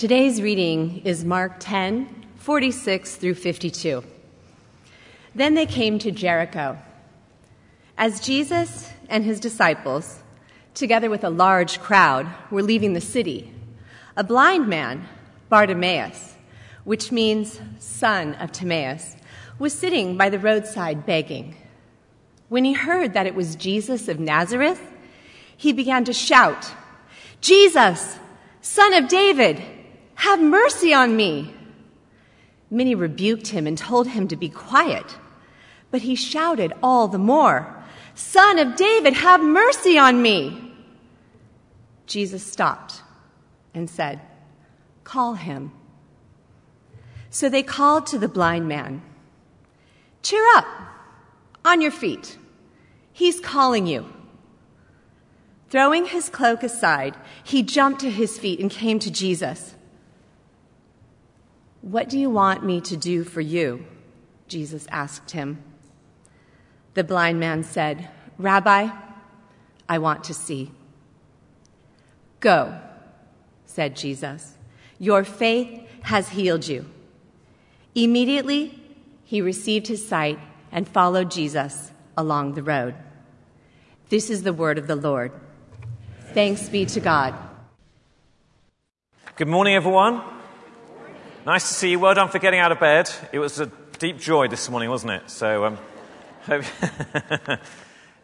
[0.00, 4.02] Today's reading is Mark 10, 46 through 52.
[5.34, 6.78] Then they came to Jericho.
[7.98, 10.20] As Jesus and his disciples,
[10.72, 13.52] together with a large crowd, were leaving the city,
[14.16, 15.06] a blind man,
[15.50, 16.34] Bartimaeus,
[16.84, 19.16] which means son of Timaeus,
[19.58, 21.56] was sitting by the roadside begging.
[22.48, 24.80] When he heard that it was Jesus of Nazareth,
[25.54, 26.72] he began to shout,
[27.42, 28.18] Jesus,
[28.62, 29.62] son of David,
[30.20, 31.54] have mercy on me.
[32.70, 35.16] Many rebuked him and told him to be quiet,
[35.90, 37.82] but he shouted all the more,
[38.14, 40.72] Son of David, have mercy on me.
[42.06, 43.02] Jesus stopped
[43.72, 44.20] and said,
[45.04, 45.72] Call him.
[47.30, 49.02] So they called to the blind man,
[50.22, 50.66] Cheer up,
[51.64, 52.36] on your feet.
[53.10, 54.04] He's calling you.
[55.70, 59.76] Throwing his cloak aside, he jumped to his feet and came to Jesus.
[61.82, 63.84] What do you want me to do for you?
[64.48, 65.62] Jesus asked him.
[66.94, 68.90] The blind man said, Rabbi,
[69.88, 70.72] I want to see.
[72.40, 72.78] Go,
[73.64, 74.54] said Jesus.
[74.98, 76.86] Your faith has healed you.
[77.94, 78.78] Immediately,
[79.24, 80.38] he received his sight
[80.72, 82.94] and followed Jesus along the road.
[84.08, 85.32] This is the word of the Lord.
[86.34, 87.34] Thanks be to God.
[89.36, 90.22] Good morning, everyone.
[91.46, 91.98] Nice to see you.
[91.98, 93.10] Well done for getting out of bed.
[93.32, 95.30] It was a deep joy this morning, wasn't it?
[95.30, 95.78] So, um,
[96.42, 96.64] hope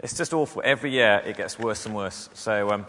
[0.03, 0.61] it's just awful.
[0.63, 2.29] Every year it gets worse and worse.
[2.35, 2.87] So, um,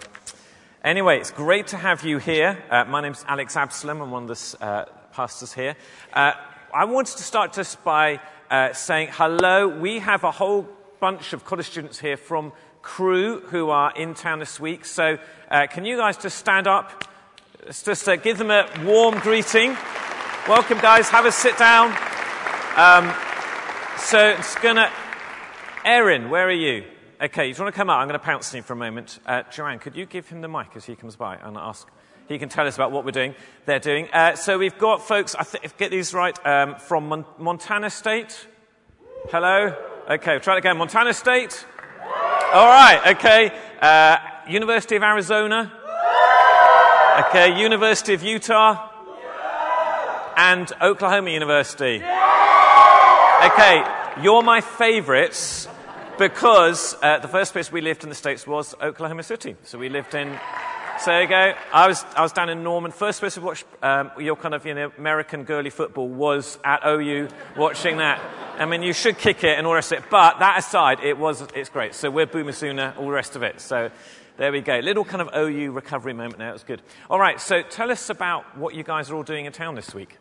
[0.84, 2.62] anyway, it's great to have you here.
[2.70, 4.02] Uh, my name's Alex Absalom.
[4.02, 5.78] I'm one of the uh, pastors here.
[6.12, 6.34] Uh,
[6.74, 8.20] I wanted to start just by
[8.52, 9.70] uh, saying hello.
[9.70, 10.68] We have a whole
[11.00, 14.84] bunch of college students here from Cru who are in town this week.
[14.84, 17.06] So, uh, can you guys just stand up?
[17.64, 19.78] Let's just uh, give them a warm greeting.
[20.48, 21.10] Welcome, guys.
[21.10, 21.90] Have a sit down.
[22.78, 23.14] Um,
[23.98, 24.90] so, it's gonna.
[25.84, 26.86] Erin, where are you?
[27.22, 28.00] Okay, you want to come out?
[28.00, 29.20] I'm going to pounce on you for a moment.
[29.26, 31.86] Uh, Joanne, could you give him the mic as he comes by and ask?
[32.30, 33.36] He can tell us about what we're doing.
[33.66, 34.08] They're doing.
[34.14, 35.36] Uh, so we've got folks.
[35.36, 38.48] I th- get these right um, from Mon- Montana State.
[39.30, 39.76] Hello.
[40.10, 40.78] Okay, try it again.
[40.78, 41.66] Montana State.
[42.54, 43.16] All right.
[43.18, 43.52] Okay.
[43.82, 45.74] Uh, University of Arizona.
[47.28, 47.60] Okay.
[47.60, 48.87] University of Utah.
[50.38, 51.96] And Oklahoma University.
[51.98, 53.84] Okay.
[54.22, 55.68] You're my favorites
[56.18, 59.56] because uh, the first place we lived in the States was Oklahoma City.
[59.64, 60.40] So we lived in
[61.00, 61.54] so there you go.
[61.72, 62.92] I was, I was down in Norman.
[62.92, 66.82] First place to watch um, your kind of you know, American girly football was at
[66.84, 68.20] OU watching that.
[68.58, 70.06] I mean, you should kick it and all the rest of it.
[70.10, 71.94] But that aside, it was, it's great.
[71.94, 73.62] So we're Boomer Sooner, all the rest of it.
[73.62, 73.92] So
[74.38, 74.80] there we go.
[74.80, 76.50] Little kind of OU recovery moment now.
[76.50, 76.82] It was good.
[77.12, 77.40] All right.
[77.40, 80.18] So tell us about what you guys are all doing in town this week.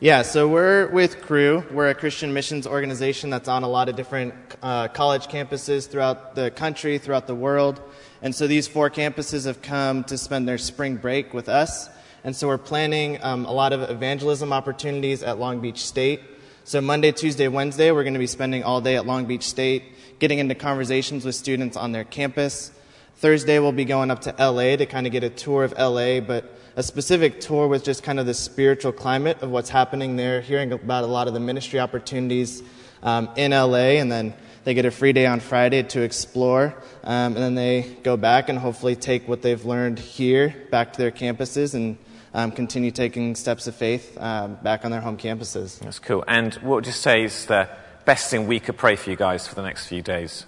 [0.00, 1.64] Yeah, so we're with Cru.
[1.72, 4.32] We're a Christian missions organization that's on a lot of different
[4.62, 7.80] uh, college campuses throughout the country, throughout the world.
[8.22, 11.88] And so these four campuses have come to spend their spring break with us.
[12.22, 16.20] And so we're planning um, a lot of evangelism opportunities at Long Beach State.
[16.62, 19.82] So Monday, Tuesday, Wednesday, we're going to be spending all day at Long Beach State,
[20.20, 22.70] getting into conversations with students on their campus.
[23.16, 26.20] Thursday, we'll be going up to LA to kind of get a tour of LA,
[26.20, 30.40] but a specific tour with just kind of the spiritual climate of what's happening there,
[30.40, 32.62] hearing about a lot of the ministry opportunities
[33.02, 36.72] um, in LA, and then they get a free day on Friday to explore,
[37.02, 40.98] um, and then they go back and hopefully take what they've learned here back to
[40.98, 41.98] their campuses and
[42.32, 45.80] um, continue taking steps of faith um, back on their home campuses.
[45.80, 46.22] That's cool.
[46.28, 47.68] And what would you say is the
[48.04, 50.46] best thing we could pray for you guys for the next few days?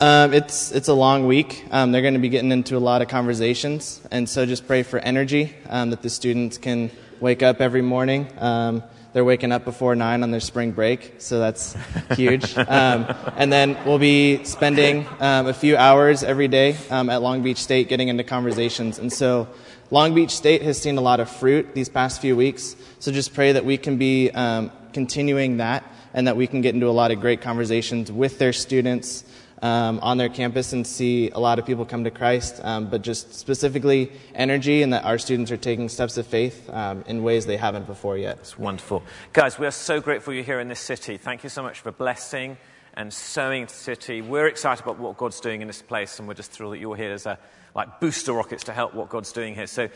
[0.00, 1.64] Um, it's it's a long week.
[1.70, 4.84] Um, they're going to be getting into a lot of conversations, and so just pray
[4.84, 9.64] for energy um, that the students can wake up every morning um, they're waking up
[9.64, 11.76] before nine on their spring break, so that's
[12.14, 12.54] huge.
[12.68, 13.06] Um,
[13.36, 17.56] and then we'll be spending um, a few hours every day um, at Long Beach
[17.58, 18.98] State getting into conversations.
[18.98, 19.48] And so
[19.90, 22.76] Long Beach State has seen a lot of fruit these past few weeks.
[22.98, 25.82] So just pray that we can be um, continuing that
[26.12, 29.24] and that we can get into a lot of great conversations with their students
[29.62, 33.02] um, on their campus and see a lot of people come to Christ, um, but
[33.02, 37.46] just specifically energy and that our students are taking steps of faith um, in ways
[37.46, 38.38] they haven't before yet.
[38.38, 39.02] It's wonderful.
[39.32, 41.16] Guys, we are so grateful you're here in this city.
[41.16, 42.56] Thank you so much for blessing
[42.94, 44.22] and sowing the city.
[44.22, 46.96] We're excited about what God's doing in this place, and we're just thrilled that you're
[46.96, 47.38] here as a,
[47.74, 49.66] like booster rockets to help what God's doing here.
[49.66, 49.88] So,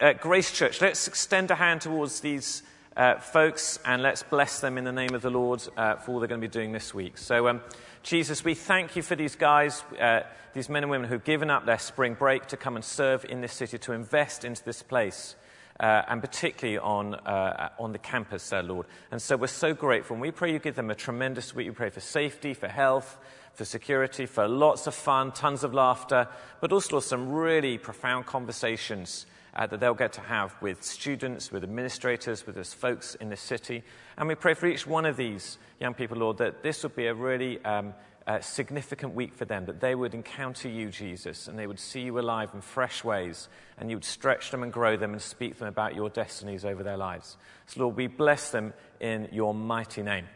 [0.00, 2.62] uh, Grace Church, let's extend a hand towards these
[2.96, 6.20] uh, folks and let's bless them in the name of the Lord uh, for all
[6.20, 7.18] they're going to be doing this week.
[7.18, 7.60] So, um,
[8.04, 11.64] Jesus, we thank you for these guys, uh, these men and women who've given up
[11.64, 15.36] their spring break to come and serve in this city, to invest into this place.
[15.80, 18.86] uh, and particularly on, uh, on the campus there, Lord.
[19.10, 20.14] And so we're so grateful.
[20.14, 21.68] And we pray you give them a tremendous week.
[21.68, 23.18] We pray for safety, for health,
[23.54, 26.28] for security, for lots of fun, tons of laughter,
[26.60, 31.62] but also some really profound conversations uh, that they'll get to have with students, with
[31.62, 33.82] administrators, with us folks in the city.
[34.16, 37.06] And we pray for each one of these young people, Lord, that this would be
[37.06, 37.94] a really um,
[38.26, 42.00] uh, significant week for them, that they would encounter you, Jesus, and they would see
[42.00, 43.48] you alive in fresh ways,
[43.78, 46.64] and you would stretch them and grow them and speak to them about your destinies
[46.64, 47.36] over their lives.
[47.66, 50.26] So, Lord, we bless them in your mighty name.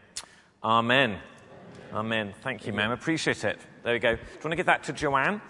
[0.63, 1.19] Amen.
[1.93, 2.35] Amen.
[2.43, 2.91] Thank you, ma'am.
[2.91, 3.59] Appreciate it.
[3.83, 4.15] There we go.
[4.15, 5.41] Do you want to give that to Joanne?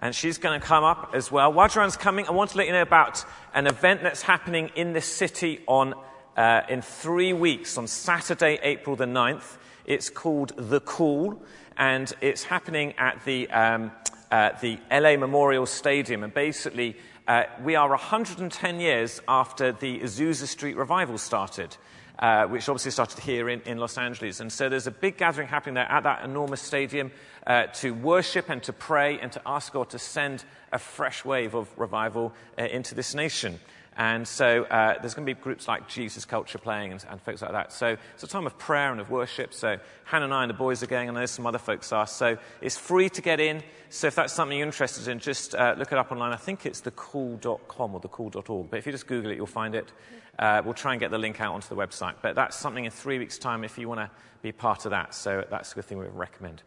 [0.00, 1.52] And she's going to come up as well.
[1.68, 5.06] Joanne's coming, I want to let you know about an event that's happening in this
[5.06, 5.94] city on,
[6.36, 9.56] uh, in three weeks, on Saturday, April the 9th.
[9.86, 11.42] It's called The Call
[11.76, 13.90] and it's happening at the, um,
[14.30, 16.22] uh, the LA Memorial Stadium.
[16.22, 16.96] And basically,
[17.26, 21.76] uh, we are 110 years after the Azusa Street revival started.
[22.18, 24.40] Uh, which obviously started here in, in, Los Angeles.
[24.40, 27.12] And so there's a big gathering happening there at that enormous stadium
[27.48, 31.54] uh, to worship and to pray and to ask God to send a fresh wave
[31.54, 33.58] of revival uh, into this nation.
[33.96, 37.42] And so uh, there's going to be groups like Jesus Culture playing and, and, folks
[37.42, 37.72] like that.
[37.72, 39.52] So it's a time of prayer and of worship.
[39.52, 42.06] So Hannah and I and the boys are going, and there's some other folks are.
[42.06, 43.60] So it's free to get in.
[43.90, 46.32] So if that's something you're interested in, just uh, look it up online.
[46.32, 48.70] I think it's thecall.com or thecool.org.
[48.70, 49.90] But if you just Google it, you'll find it.
[50.38, 52.14] Uh, we'll try and get the link out onto the website.
[52.22, 54.10] But that's something in three weeks' time if you want to
[54.42, 55.12] be part of that.
[55.12, 56.62] So that's a good thing we would recommend.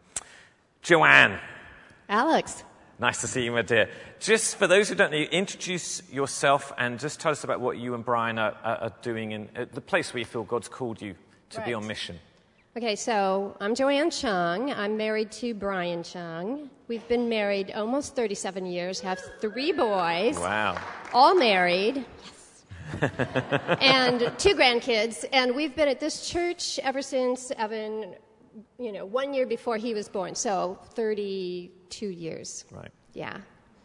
[0.82, 1.38] Joanne.
[2.08, 2.64] Alex.
[2.98, 3.88] Nice to see you, my dear.
[4.20, 7.78] Just for those who don't know you, introduce yourself and just tell us about what
[7.78, 10.68] you and Brian are, are, are doing in uh, the place where you feel God's
[10.68, 11.14] called you
[11.50, 11.66] to right.
[11.66, 12.18] be on mission.
[12.76, 14.72] Okay, so I'm Joanne Chung.
[14.72, 16.68] I'm married to Brian Chung.
[16.88, 20.38] We've been married almost 37 years, have three boys.
[20.38, 20.80] Wow.
[21.12, 22.04] All married.
[22.24, 22.64] Yes.
[23.80, 25.24] and two grandkids.
[25.32, 28.14] And we've been at this church ever since Evan
[28.78, 32.64] you know, one year before he was born, so 32 years.
[32.70, 32.90] Right.
[33.14, 33.38] Yeah.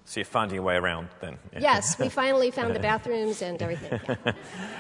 [0.06, 1.38] So you're finding your way around then?
[1.52, 1.60] Yeah.
[1.60, 4.00] Yes, we finally found the bathrooms and everything.
[4.08, 4.32] Yeah.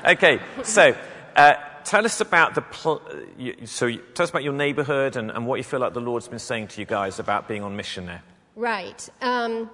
[0.13, 0.95] okay, so
[1.35, 1.53] uh,
[1.83, 2.61] tell us about the.
[2.61, 3.01] Pl-
[3.37, 5.99] you, so you, tell us about your neighborhood and, and, what you feel like the
[5.99, 8.23] Lord's been saying to you guys about being on mission there.
[8.55, 9.09] Right.
[9.21, 9.69] Um,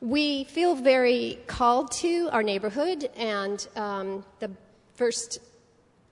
[0.00, 4.50] we feel very called to our neighborhood, and um, the
[4.94, 5.38] first,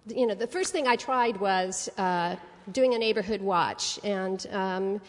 [0.07, 1.89] you know, the first thing I tried was.
[1.99, 2.37] Uh,
[2.71, 5.01] doing a neighborhood watch, and um,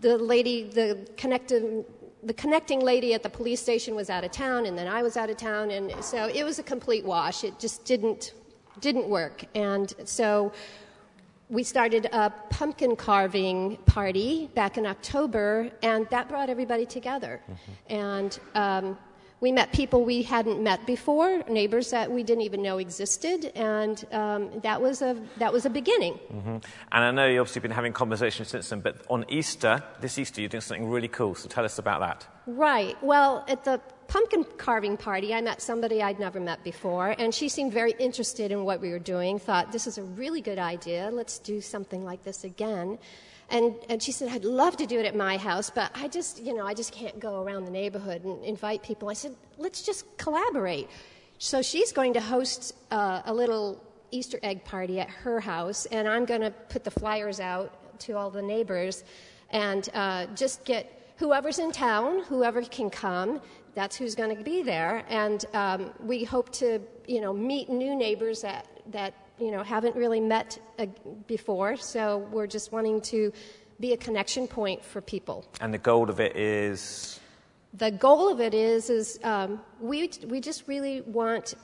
[0.00, 1.84] the lady, the connecting,
[2.22, 5.16] the connecting lady at the police station was out of town, and then I was
[5.16, 7.44] out of town, and so it was a complete wash.
[7.44, 8.34] It just didn't
[8.80, 10.52] didn't work, and so
[11.50, 17.40] we started a pumpkin carving party back in October, and that brought everybody together.
[17.42, 17.94] Mm-hmm.
[17.94, 18.98] And um,
[19.40, 24.04] we met people we hadn't met before, neighbors that we didn't even know existed, and
[24.12, 26.14] um, that was a that was a beginning.
[26.32, 26.56] Mm-hmm.
[26.92, 30.42] And I know you've obviously been having conversations since then, but on Easter, this Easter,
[30.42, 31.34] you're doing something really cool.
[31.34, 32.26] So tell us about that.
[32.46, 33.02] Right.
[33.02, 37.48] Well, at the pumpkin carving party, I met somebody I'd never met before, and she
[37.48, 39.38] seemed very interested in what we were doing.
[39.38, 41.10] Thought this is a really good idea.
[41.10, 42.98] Let's do something like this again.
[43.50, 46.40] And, and she said, I'd love to do it at my house, but I just,
[46.40, 49.08] you know, I just can't go around the neighborhood and invite people.
[49.08, 50.88] I said, let's just collaborate.
[51.38, 56.08] So she's going to host uh, a little Easter egg party at her house, and
[56.08, 59.04] I'm going to put the flyers out to all the neighbors
[59.50, 63.40] and uh, just get whoever's in town, whoever can come,
[63.74, 65.04] that's who's going to be there.
[65.08, 69.96] And um, we hope to, you know, meet new neighbors that, that you know, haven't
[69.96, 70.86] really met uh,
[71.26, 73.32] before, so we're just wanting to
[73.80, 75.46] be a connection point for people.
[75.60, 77.18] And the goal of it is?
[77.74, 81.54] The goal of it is, is um, we, we just really want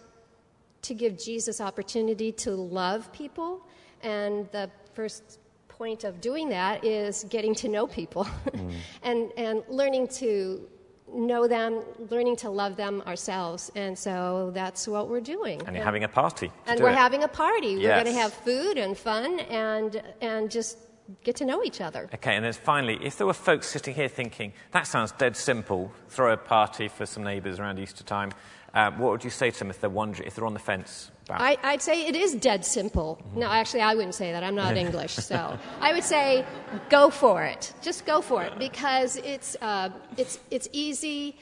[0.82, 3.60] to give Jesus opportunity to love people,
[4.02, 8.72] and the first point of doing that is getting to know people mm.
[9.02, 10.66] and, and learning to
[11.12, 13.70] know them, learning to love them ourselves.
[13.74, 15.62] And so that's what we're doing.
[15.66, 16.50] And you're having a party.
[16.66, 16.96] And we're it.
[16.96, 17.68] having a party.
[17.68, 17.82] Yes.
[17.82, 20.78] We're going to have food and fun and, and just
[21.22, 22.08] get to know each other.
[22.14, 25.92] Okay, and then finally, if there were folks sitting here thinking, that sounds dead simple,
[26.08, 28.32] throw a party for some neighbours around Easter time,
[28.76, 31.10] uh, what would you say to them if they're wondering, if they're on the fence?
[31.30, 33.18] I, would say it is dead simple.
[33.18, 33.40] Mm-hmm.
[33.40, 34.44] No, actually, I wouldn't say that.
[34.44, 36.44] I'm not English, so I would say
[36.90, 37.72] go for it.
[37.80, 41.38] Just go for it because it's uh, it's it's easy.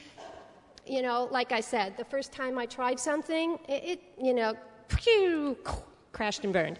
[0.87, 4.55] You know, like I said, the first time I tried something, it, it you know,
[6.13, 6.79] crashed and burned.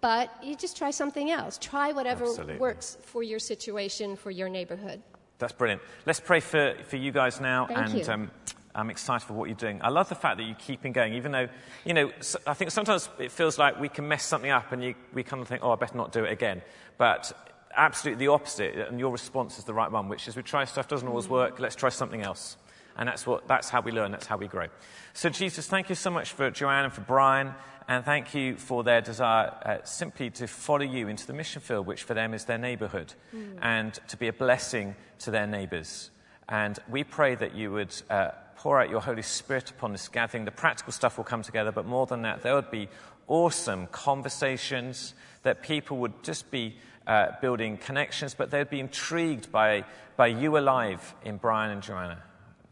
[0.00, 1.56] But you just try something else.
[1.58, 2.58] Try whatever Absolutely.
[2.58, 5.02] works for your situation, for your neighborhood.
[5.38, 5.82] That's brilliant.
[6.06, 7.66] Let's pray for, for you guys now.
[7.66, 8.12] Thank and you.
[8.12, 8.30] Um,
[8.74, 9.80] I'm excited for what you're doing.
[9.82, 11.48] I love the fact that you're keeping going, even though,
[11.84, 12.10] you know,
[12.46, 15.40] I think sometimes it feels like we can mess something up and you, we kind
[15.40, 16.60] of think, oh, I better not do it again.
[16.98, 17.32] But
[17.76, 20.88] absolutely the opposite, and your response is the right one, which is we try stuff,
[20.88, 22.56] doesn't always work, let's try something else.
[22.96, 24.66] And that's, what, that's how we learn, that's how we grow.
[25.14, 27.54] So, Jesus, thank you so much for Joanne and for Brian,
[27.88, 31.86] and thank you for their desire uh, simply to follow you into the mission field,
[31.86, 33.58] which for them is their neighborhood, mm.
[33.60, 36.10] and to be a blessing to their neighbors.
[36.48, 38.30] And we pray that you would uh,
[38.64, 40.46] pour out your Holy Spirit upon this gathering.
[40.46, 42.88] The practical stuff will come together, but more than that, there would be
[43.28, 46.74] awesome conversations, that people would just be
[47.06, 49.84] uh, building connections, but they'd be intrigued by,
[50.16, 52.22] by you alive in Brian and Joanna.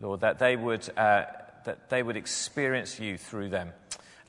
[0.01, 1.25] Lord, that they would, uh,
[1.67, 3.75] that they would experience you through them.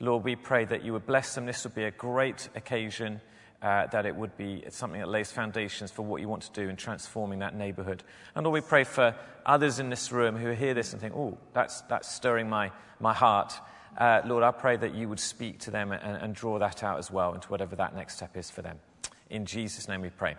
[0.00, 1.46] Lord, we pray that you would bless them.
[1.46, 3.22] This would be a great occasion,
[3.64, 6.68] uh, that it would be something that lays foundations for what you want to do
[6.68, 8.04] in transforming that neighborhood.
[8.34, 9.16] And Lord, we pray for
[9.46, 13.14] others in this room who hear this and think, oh, that's, that's stirring my, my
[13.14, 13.54] heart.
[13.96, 16.98] Uh, Lord, I pray that you would speak to them and, and draw that out
[16.98, 18.78] as well into whatever that next step is for them.
[19.30, 20.36] In Jesus' name we pray.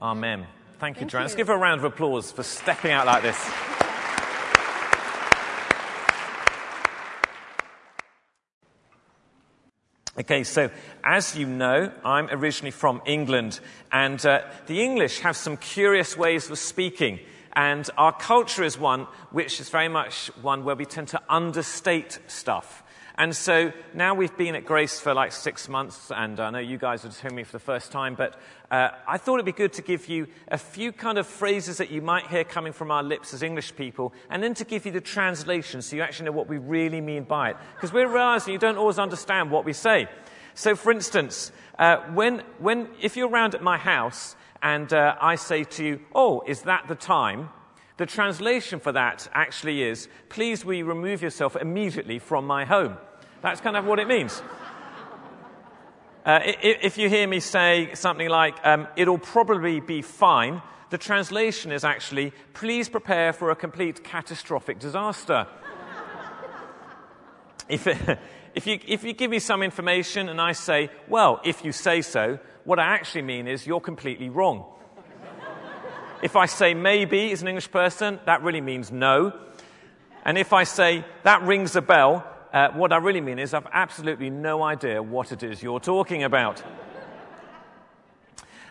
[0.00, 0.46] Amen.
[0.78, 1.24] Thank you, Joanne.
[1.24, 3.67] Let's give her a round of applause for stepping out like this.
[10.18, 10.68] Okay, so
[11.04, 13.60] as you know, I'm originally from England,
[13.92, 17.20] and uh, the English have some curious ways of speaking.
[17.52, 22.18] And our culture is one which is very much one where we tend to understate
[22.26, 22.82] stuff.
[23.18, 26.78] And so now we've been at Grace for like six months, and I know you
[26.78, 29.50] guys are just hearing me for the first time, but uh, I thought it'd be
[29.50, 32.92] good to give you a few kind of phrases that you might hear coming from
[32.92, 36.26] our lips as English people, and then to give you the translation so you actually
[36.26, 37.56] know what we really mean by it.
[37.74, 40.06] Because we're realizing you don't always understand what we say.
[40.54, 45.34] So, for instance, uh, when, when, if you're around at my house and uh, I
[45.34, 47.48] say to you, Oh, is that the time?
[47.96, 52.96] The translation for that actually is, Please will you remove yourself immediately from my home.
[53.40, 54.42] That's kind of what it means.
[56.24, 61.72] Uh, if you hear me say something like, um, it'll probably be fine, the translation
[61.72, 65.46] is actually, please prepare for a complete catastrophic disaster.
[67.68, 68.18] if, it,
[68.54, 72.02] if, you, if you give me some information and I say, well, if you say
[72.02, 74.64] so, what I actually mean is you're completely wrong.
[76.22, 79.32] if I say maybe as an English person, that really means no.
[80.24, 83.66] And if I say that rings a bell, uh, what I really mean is I've
[83.72, 86.62] absolutely no idea what it is you're talking about.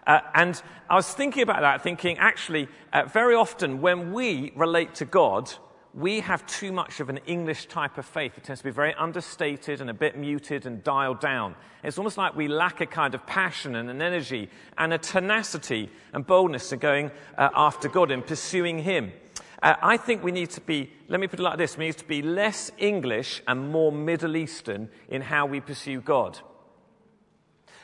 [0.05, 4.95] Uh, and I was thinking about that, thinking actually, uh, very often when we relate
[4.95, 5.51] to God,
[5.93, 8.37] we have too much of an English type of faith.
[8.37, 11.55] It tends to be very understated and a bit muted and dialed down.
[11.83, 15.89] It's almost like we lack a kind of passion and an energy and a tenacity
[16.13, 19.11] and boldness in going uh, after God and pursuing Him.
[19.61, 21.97] Uh, I think we need to be, let me put it like this, we need
[21.97, 26.39] to be less English and more Middle Eastern in how we pursue God.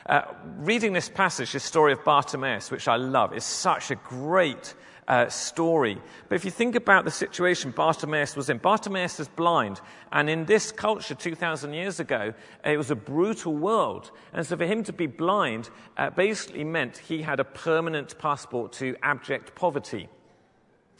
[0.06, 0.22] Uh,
[0.58, 4.74] reading this passage, this story of Bartimaeus, which I love, is such a great
[5.08, 6.00] uh, story.
[6.28, 9.80] But if you think about the situation Bartimaeus was in, Bartimaeus is blind.
[10.12, 14.10] And in this culture 2,000 years ago, it was a brutal world.
[14.32, 18.72] And so for him to be blind uh, basically meant he had a permanent passport
[18.74, 20.08] to abject poverty.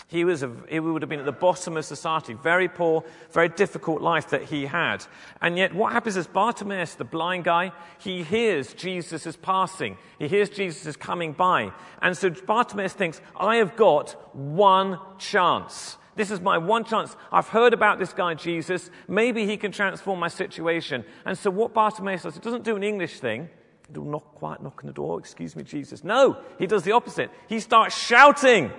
[0.08, 3.48] He, was a, he would have been at the bottom of society, very poor, very
[3.48, 5.04] difficult life that he had.
[5.40, 9.96] And yet, what happens is Bartimaeus, the blind guy, he hears Jesus is passing.
[10.18, 11.72] He hears Jesus is coming by.
[12.02, 15.96] And so Bartimaeus thinks, I have got one chance.
[16.16, 17.16] This is my one chance.
[17.32, 18.90] I've heard about this guy, Jesus.
[19.08, 21.04] Maybe he can transform my situation.
[21.24, 23.48] And so, what Bartimaeus does, he doesn't do an English thing.
[23.92, 25.18] Not quite knock on the door.
[25.18, 26.04] Excuse me, Jesus.
[26.04, 27.30] No, he does the opposite.
[27.48, 28.70] He starts shouting.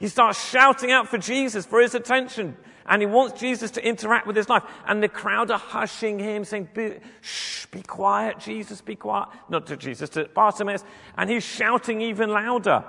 [0.00, 2.56] He starts shouting out for Jesus, for his attention.
[2.86, 4.64] And he wants Jesus to interact with his life.
[4.86, 9.28] And the crowd are hushing him, saying, be, Shh, be quiet, Jesus, be quiet.
[9.50, 10.82] Not to Jesus, to Bartimaeus.
[11.16, 12.82] And he's shouting even louder.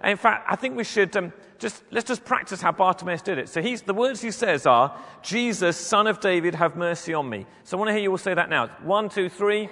[0.00, 3.38] And in fact, I think we should um, just, let's just practice how Bartimaeus did
[3.38, 3.48] it.
[3.48, 7.46] So he's, the words he says are, Jesus, son of David, have mercy on me.
[7.64, 8.68] So I want to hear you all say that now.
[8.84, 9.68] One, two, three.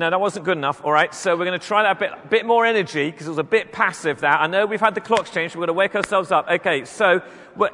[0.00, 0.82] No, that wasn't good enough.
[0.82, 3.36] All right, so we're going to try that bit, bit more energy because it was
[3.36, 4.30] a bit passive there.
[4.32, 5.54] I know we've had the clocks changed.
[5.54, 6.48] We're going to wake ourselves up.
[6.48, 7.20] Okay, so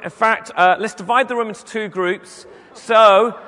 [0.03, 2.45] in fact, uh, let's divide the room into two groups.
[2.73, 3.39] So,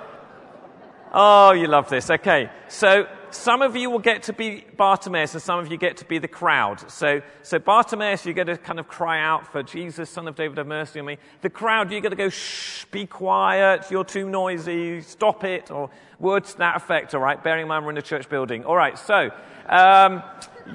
[1.12, 2.10] oh, you love this.
[2.10, 5.98] Okay, so some of you will get to be Bartimaeus and some of you get
[5.98, 6.90] to be the crowd.
[6.92, 10.58] So, so Bartimaeus, you're going to kind of cry out for Jesus, son of David,
[10.58, 11.18] have mercy on me.
[11.42, 15.90] The crowd, you're going to go, shh, be quiet, you're too noisy, stop it, or
[16.20, 17.44] words to that effect, all right?
[17.44, 18.66] Bearing in mind we're in a church building.
[18.66, 19.30] All right, so
[19.68, 20.24] um,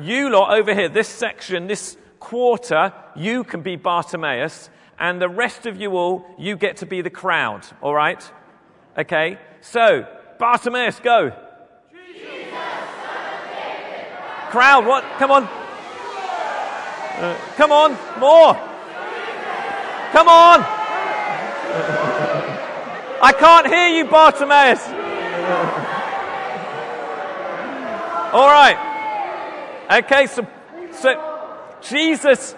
[0.00, 5.66] you lot over here, this section, this quarter, you can be Bartimaeus, and the rest
[5.66, 8.22] of you all, you get to be the crowd, all right?
[8.96, 9.38] Okay?
[9.60, 10.06] So,
[10.38, 11.32] Bartimaeus, go.
[14.54, 15.02] Crowd, what?
[15.18, 15.42] Come on.
[15.42, 18.54] Uh, come on, more.
[20.12, 20.60] Come on.
[23.20, 24.86] I can't hear you, Bartimaeus.
[28.32, 29.98] All right.
[30.04, 30.46] Okay, so,
[30.92, 32.54] so Jesus,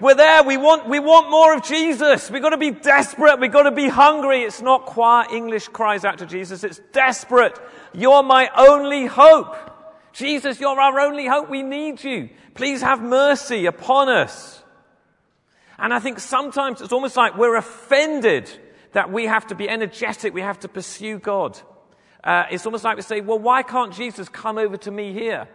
[0.00, 0.44] we're there.
[0.44, 2.30] We want, we want more of Jesus.
[2.30, 3.38] We've got to be desperate.
[3.38, 4.44] We've got to be hungry.
[4.44, 6.64] It's not choir English cries out to Jesus.
[6.64, 7.60] It's desperate.
[7.92, 9.72] You're my only hope.
[10.14, 11.50] Jesus, you're our only hope.
[11.50, 12.30] We need you.
[12.54, 14.62] Please have mercy upon us.
[15.76, 18.48] And I think sometimes it's almost like we're offended
[18.92, 21.60] that we have to be energetic, we have to pursue God.
[22.22, 25.48] Uh, it's almost like we say, well, why can't Jesus come over to me here?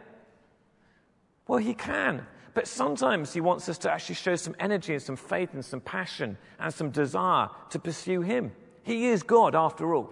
[1.47, 2.27] Well, he can.
[2.53, 5.79] But sometimes he wants us to actually show some energy and some faith and some
[5.79, 8.51] passion and some desire to pursue him.
[8.83, 10.09] He is God after all,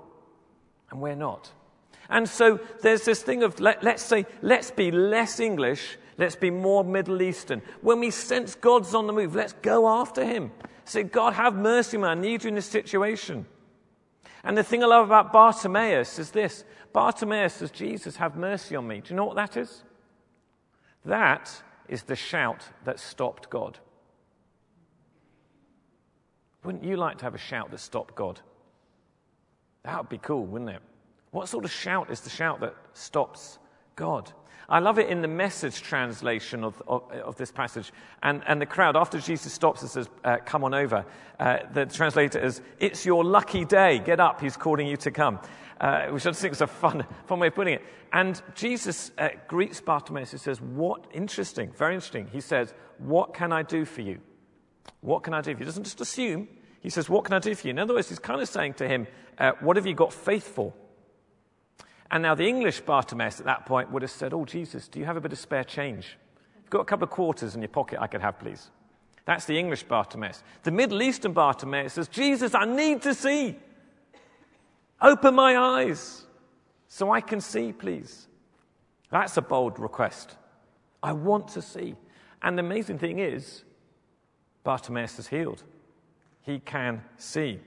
[0.90, 1.52] and we're not.
[2.10, 6.50] And so there's this thing of, let, us say, let's be less English, let's be
[6.50, 7.62] more Middle Eastern.
[7.82, 10.52] When we sense God's on the move, let's go after him.
[10.86, 12.18] Say, God, have mercy, man.
[12.18, 13.46] I need you in this situation.
[14.44, 18.88] And the thing I love about Bartimaeus is this Bartimaeus says, Jesus, have mercy on
[18.88, 19.02] me.
[19.02, 19.84] Do you know what that is?
[21.06, 21.52] That
[21.88, 23.78] is the shout that stopped God.
[26.64, 28.42] Wouldn't you like to have a shout that stopped God?
[29.84, 30.82] That would be cool, wouldn't it?
[31.38, 33.60] What sort of shout is the shout that stops
[33.96, 34.34] God?
[34.68, 37.94] I love it in the message translation of, of, of this passage.
[38.24, 41.06] And, and the crowd, after Jesus stops and says, uh, Come on over,
[41.40, 44.00] uh, the translator is, It's your lucky day.
[44.00, 44.42] Get up.
[44.42, 45.40] He's calling you to come.
[45.80, 47.86] Uh, which I think is a fun, fun way of putting it.
[48.12, 50.32] And Jesus uh, greets Bartimaeus.
[50.32, 51.06] He says, What?
[51.14, 52.30] Interesting, very interesting.
[52.34, 54.22] He says, What can I do for you?
[55.02, 55.66] What can I do for you?
[55.66, 56.48] He doesn't just assume.
[56.80, 57.72] He says, What can I do for you?
[57.72, 59.06] In other words, he's kind of saying to him,
[59.38, 60.74] uh, What have you got faith for?
[62.10, 65.06] And now the English Bartimaeus at that point would have said, Oh, Jesus, do you
[65.06, 66.18] have a bit of spare change?
[66.64, 68.70] You've got a couple of quarters in your pocket I could have, please.
[69.26, 70.42] That's the English Bartimaeus.
[70.64, 73.58] The Middle Eastern Bartimaeus says, Jesus, I need to see.
[75.02, 76.26] Open my eyes
[76.88, 78.28] so I can see, please.
[79.12, 80.38] That's a bold request.
[81.04, 81.96] I want to see.
[82.42, 83.64] And the amazing thing is,
[84.64, 85.64] Bartimaeus is healed.
[86.42, 87.60] He can see.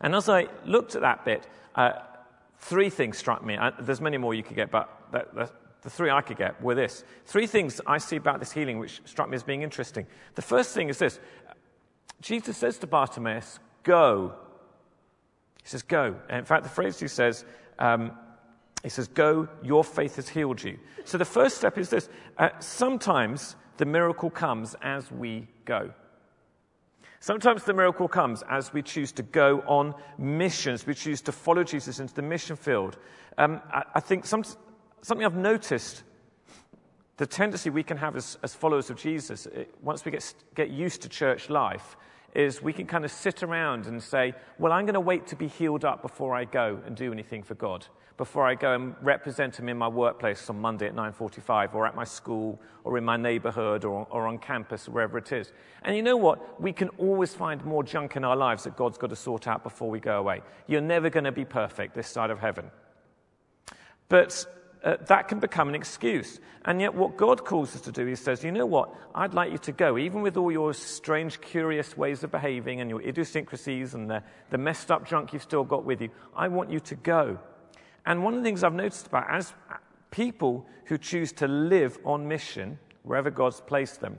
[0.00, 1.92] And as I looked at that bit, uh,
[2.62, 3.58] Three things struck me.
[3.80, 4.88] there's many more you could get, but
[5.82, 7.04] the three I could get were this.
[7.26, 10.06] Three things I see about this healing which struck me as being interesting.
[10.36, 11.18] The first thing is this
[12.20, 14.34] Jesus says to Bartimaeus, Go.
[15.60, 16.14] He says, Go.
[16.28, 17.44] And in fact, the phrase he says,
[17.80, 18.12] um,
[18.84, 20.78] he says, Go, your faith has healed you.
[21.04, 25.92] So the first step is this uh, sometimes the miracle comes as we go.
[27.22, 31.62] Sometimes the miracle comes as we choose to go on missions, we choose to follow
[31.62, 32.98] Jesus into the mission field.
[33.38, 34.42] Um, I, I, think some,
[35.02, 36.02] something I've noticed
[37.18, 40.70] the tendency we can have as, as followers of Jesus, it, once we get, get
[40.70, 41.96] used to church life,
[42.34, 45.36] is we can kind of sit around and say, Well, I'm going to wait to
[45.36, 48.94] be healed up before I go and do anything for God before I go and
[49.00, 53.04] represent him in my workplace on Monday at 9:45 or at my school or in
[53.04, 55.52] my neighborhood or, or on campus wherever it is.
[55.82, 56.60] And you know what?
[56.60, 59.62] We can always find more junk in our lives that God's got to sort out
[59.62, 60.42] before we go away.
[60.66, 62.70] You're never going to be perfect this side of heaven.
[64.08, 64.46] But
[64.84, 66.40] uh, that can become an excuse.
[66.64, 68.94] And yet, what God calls us to do, He says, You know what?
[69.14, 72.90] I'd like you to go, even with all your strange, curious ways of behaving and
[72.90, 76.10] your idiosyncrasies and the, the messed up junk you've still got with you.
[76.36, 77.38] I want you to go.
[78.04, 79.54] And one of the things I've noticed about as
[80.10, 84.18] people who choose to live on mission, wherever God's placed them,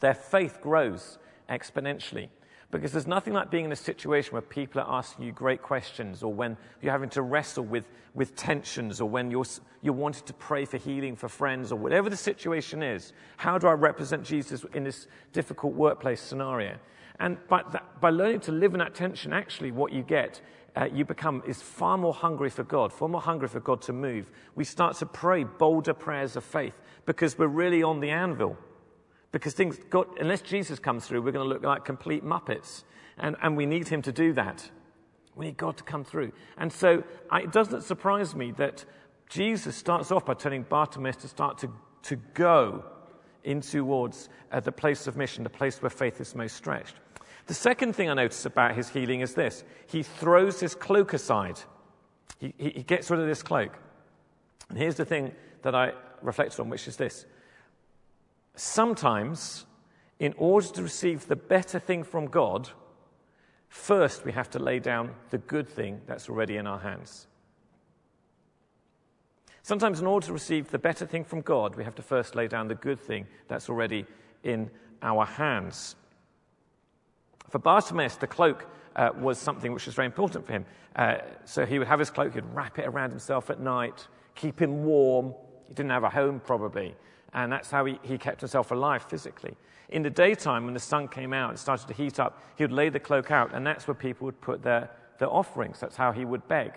[0.00, 1.18] their faith grows
[1.48, 2.28] exponentially.
[2.72, 6.22] Because there's nothing like being in a situation where people are asking you great questions,
[6.22, 9.44] or when you're having to wrestle with, with tensions, or when you're,
[9.82, 13.12] you're wanting to pray for healing for friends, or whatever the situation is.
[13.36, 16.78] How do I represent Jesus in this difficult workplace scenario?
[17.20, 20.40] And by, that, by learning to live in that tension, actually, what you get
[20.74, 23.92] uh, you become is far more hungry for God, far more hungry for God to
[23.92, 24.30] move.
[24.54, 28.56] We start to pray bolder prayers of faith because we're really on the anvil.
[29.32, 32.84] Because things, God, unless Jesus comes through, we're going to look like complete muppets.
[33.18, 34.70] And, and we need him to do that.
[35.34, 36.32] We need God to come through.
[36.58, 38.84] And so it doesn't surprise me that
[39.28, 41.70] Jesus starts off by telling Bartimaeus to start to,
[42.02, 42.84] to go
[43.44, 46.96] in towards uh, the place of mission, the place where faith is most stretched.
[47.46, 51.58] The second thing I notice about his healing is this he throws his cloak aside,
[52.38, 53.78] he, he, he gets rid of this cloak.
[54.68, 57.26] And here's the thing that I reflected on, which is this
[58.54, 59.66] sometimes,
[60.18, 62.70] in order to receive the better thing from God,
[63.68, 67.26] first we have to lay down the good thing that's already in our hands.
[69.62, 72.48] Sometimes, in order to receive the better thing from God, we have to first lay
[72.48, 74.04] down the good thing that's already
[74.42, 74.70] in
[75.02, 75.94] our hands.
[77.48, 80.64] For Bartimaeus, the cloak uh, was something which was very important for him.
[80.96, 84.60] Uh, so he would have his cloak, he'd wrap it around himself at night, keep
[84.60, 85.34] him warm.
[85.68, 86.94] He didn't have a home, probably.
[87.34, 89.56] And that's how he, he kept himself alive physically.
[89.88, 92.72] In the daytime, when the sun came out and started to heat up, he would
[92.72, 95.80] lay the cloak out, and that's where people would put their, their offerings.
[95.80, 96.72] That's how he would beg.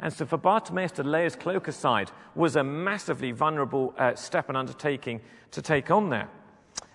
[0.00, 4.48] And so for Bartimaeus to lay his cloak aside was a massively vulnerable uh, step
[4.48, 5.20] and undertaking
[5.50, 6.28] to take on there.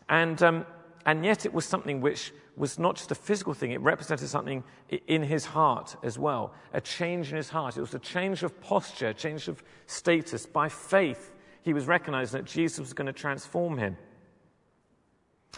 [0.10, 0.66] And, um,
[1.06, 4.64] and yet it was something which was not just a physical thing, it represented something
[5.08, 7.78] in his heart as well, a change in his heart.
[7.78, 10.46] It was a change of posture, a change of status.
[10.46, 11.34] By faith,
[11.66, 13.98] he was recognizing that Jesus was going to transform him.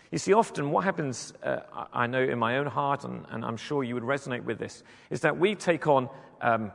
[0.10, 1.60] You see, often what happens, uh,
[1.92, 4.84] I know in my own heart, and, and, I'm sure you would resonate with this,
[5.10, 6.08] is that we take on
[6.40, 6.72] um,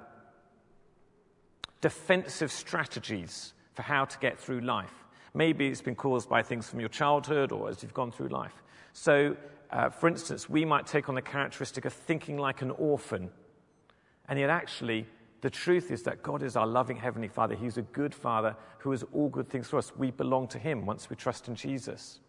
[1.81, 4.93] defensive strategies for how to get through life.
[5.33, 8.63] Maybe it's been caused by things from your childhood or as you've gone through life.
[8.93, 9.35] So,
[9.71, 13.31] uh, for instance, we might take on the characteristic of thinking like an orphan.
[14.29, 15.07] And yet, actually,
[15.43, 17.57] the truth is that God is our loving Heavenly Father.
[17.57, 19.93] He's a good Father who has all good things for us.
[19.97, 22.21] We belong to Him once we trust in Jesus.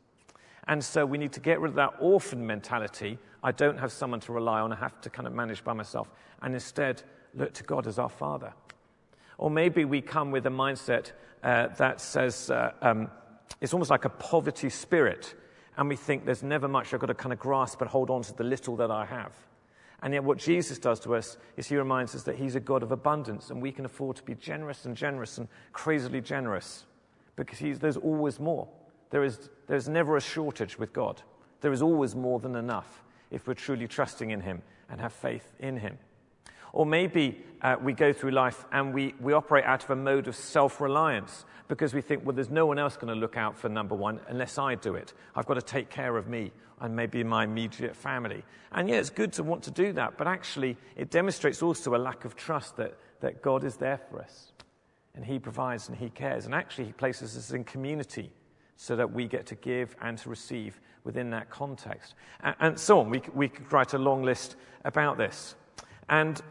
[0.67, 3.19] And so we need to get rid of that orphan mentality.
[3.43, 6.10] I don't have someone to rely on, I have to kind of manage by myself.
[6.41, 7.04] And instead,
[7.36, 8.54] look to God as our Father.
[9.38, 11.12] Or maybe we come with a mindset
[11.43, 13.12] uh, that says uh, um,
[13.62, 15.36] it's almost like a poverty spirit,
[15.78, 18.23] and we think there's never much I've got to kind of grasp and hold on
[18.23, 19.34] to the little that I have.
[20.04, 22.84] And yet, what Jesus does to us is he reminds us that he's a God
[22.84, 26.86] of abundance, and we can afford to be generous and generous and crazily generous
[27.38, 28.68] because there's always more.
[29.12, 31.22] There is, there's never a shortage with God.
[31.62, 35.54] There is always more than enough if we're truly trusting in him and have faith
[35.60, 35.98] in him.
[36.74, 40.28] Or maybe uh, we go through life and we, we operate out of a mode
[40.28, 43.58] of self reliance because we think, well, there's no one else going to look out
[43.58, 45.14] for number one unless I do it.
[45.36, 48.44] I've got to take care of me and maybe my immediate family.
[48.74, 51.98] And yeah, it's good to want to do that, but actually, it demonstrates also a
[51.98, 54.52] lack of trust that, that God is there for us
[55.16, 56.46] and He provides and He cares.
[56.46, 58.32] And actually, He places us in community
[58.76, 62.16] so that we get to give and to receive within that context.
[62.42, 63.10] And, and so on.
[63.10, 65.56] We, we could write a long list about this.
[66.10, 66.42] And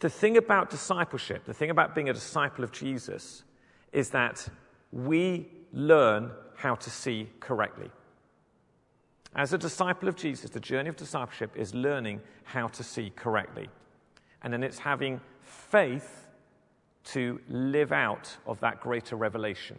[0.00, 3.44] the thing about discipleship, the thing about being a disciple of Jesus,
[3.92, 4.48] is that
[4.92, 7.90] we learn how to see correctly.
[9.34, 13.68] As a disciple of Jesus, the journey of discipleship is learning how to see correctly.
[14.42, 16.26] And then it's having faith
[17.04, 19.78] to live out of that greater revelation.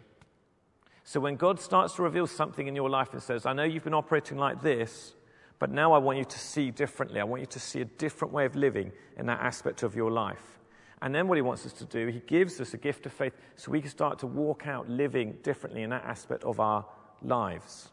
[1.04, 3.84] So when God starts to reveal something in your life and says, I know you've
[3.84, 5.14] been operating like this,
[5.60, 7.20] but now I want you to see differently.
[7.20, 10.10] I want you to see a different way of living in that aspect of your
[10.10, 10.58] life.
[11.02, 13.34] And then what he wants us to do, he gives us a gift of faith
[13.56, 16.86] so we can start to walk out living differently in that aspect of our
[17.22, 17.90] lives.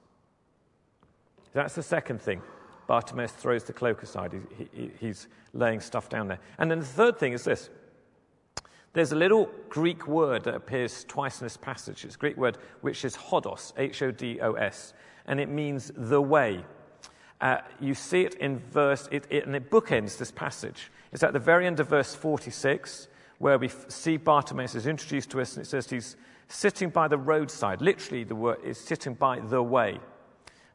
[1.54, 2.42] That's the second thing.
[2.88, 4.34] Bartimaeus throws the cloak aside.
[4.58, 6.40] He, he, he's laying stuff down there.
[6.58, 7.70] And then the third thing is this.
[8.94, 12.06] There's a little Greek word that appears twice in this passage.
[12.06, 14.94] It's a Greek word which is hodos, H O D O S,
[15.26, 16.64] and it means the way.
[17.40, 20.92] Uh, you see it in verse, it, it, and it bookends this passage.
[21.12, 25.42] It's at the very end of verse 46, where we see Bartimaeus is introduced to
[25.42, 26.16] us, and it says he's
[26.48, 27.82] sitting by the roadside.
[27.82, 30.00] Literally, the word is sitting by the way,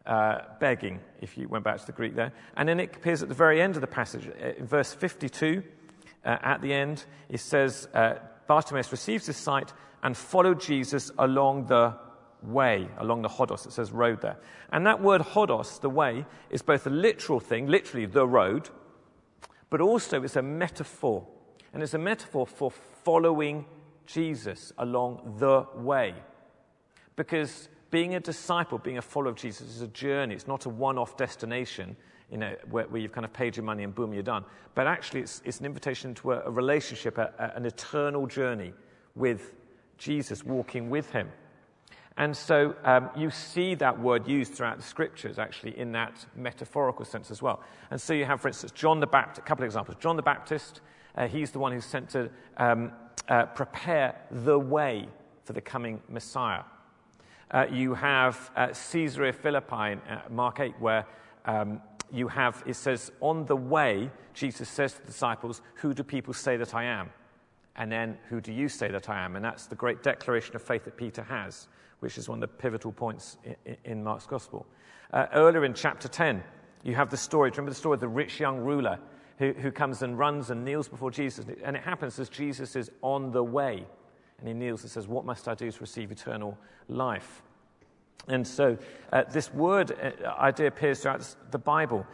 [0.07, 2.33] uh, begging, if you went back to the Greek there.
[2.57, 5.63] And then it appears at the very end of the passage, uh, in verse 52,
[6.25, 8.15] uh, at the end, it says, uh,
[8.47, 9.73] Bartimaeus receives his sight
[10.03, 11.95] and followed Jesus along the
[12.43, 13.67] way along the hodos.
[13.67, 14.37] It says road there.
[14.73, 18.71] And that word hodos, the way, is both a literal thing, literally the road,
[19.71, 21.27] but also it's a metaphor.
[21.73, 23.65] And it's a metaphor for following
[24.07, 26.15] Jesus along the way.
[27.17, 30.35] Because being a disciple, being a follower of Jesus is a journey.
[30.35, 31.97] It's not a one off destination,
[32.31, 34.45] you know, where, where, you've kind of paid your money and boom, you're done.
[34.75, 38.73] But actually, it's, it's an invitation to a, a relationship, a, a, an eternal journey
[39.15, 39.55] with
[39.99, 41.31] Jesus, walking with him.
[42.17, 47.05] And so um, you see that word used throughout the scriptures, actually, in that metaphorical
[47.05, 47.63] sense as well.
[47.91, 49.97] And so you have, for instance, John the Baptist, a couple of examples.
[49.99, 50.81] John the Baptist,
[51.17, 52.93] uh, he's the one who's sent to um,
[53.29, 55.09] uh, prepare the way
[55.45, 56.63] for the coming Messiah.
[57.51, 61.07] Uh, you have uh, Caesarea Philippi in uh, Mark 8, where
[61.45, 66.03] um, you have, it says, on the way, Jesus says to the disciples, Who do
[66.03, 67.11] people say that I am?
[67.77, 69.37] And then, who do you say that I am?
[69.37, 71.69] And that's the great declaration of faith that Peter has,
[72.03, 73.39] which is one of the pivotal points
[73.85, 74.67] in, Mark's gospel.
[75.13, 76.43] Uh, earlier in chapter 10,
[76.83, 77.49] you have the story.
[77.51, 78.99] Remember the story of the rich young ruler
[79.39, 81.47] who, who comes and runs and kneels before Jesus?
[81.63, 83.87] And it happens as Jesus is on the way.
[84.41, 87.43] And he kneels and says, What must I do to receive eternal life?
[88.27, 88.77] And so
[89.13, 92.05] uh, this word uh, idea appears throughout the Bible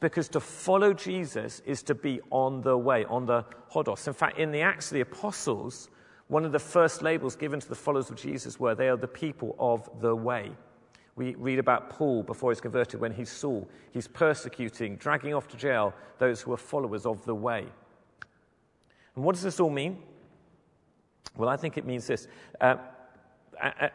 [0.00, 4.08] because to follow Jesus is to be on the way, on the hodos.
[4.08, 5.88] In fact, in the Acts of the Apostles,
[6.28, 9.06] one of the first labels given to the followers of Jesus were they are the
[9.06, 10.50] people of the way.
[11.14, 13.68] We read about Paul before he's converted when he's Saul.
[13.92, 17.64] He's persecuting, dragging off to jail those who are followers of the way.
[19.14, 19.98] And what does this all mean?
[21.36, 22.28] Well, I think it means this.
[22.60, 22.76] Uh,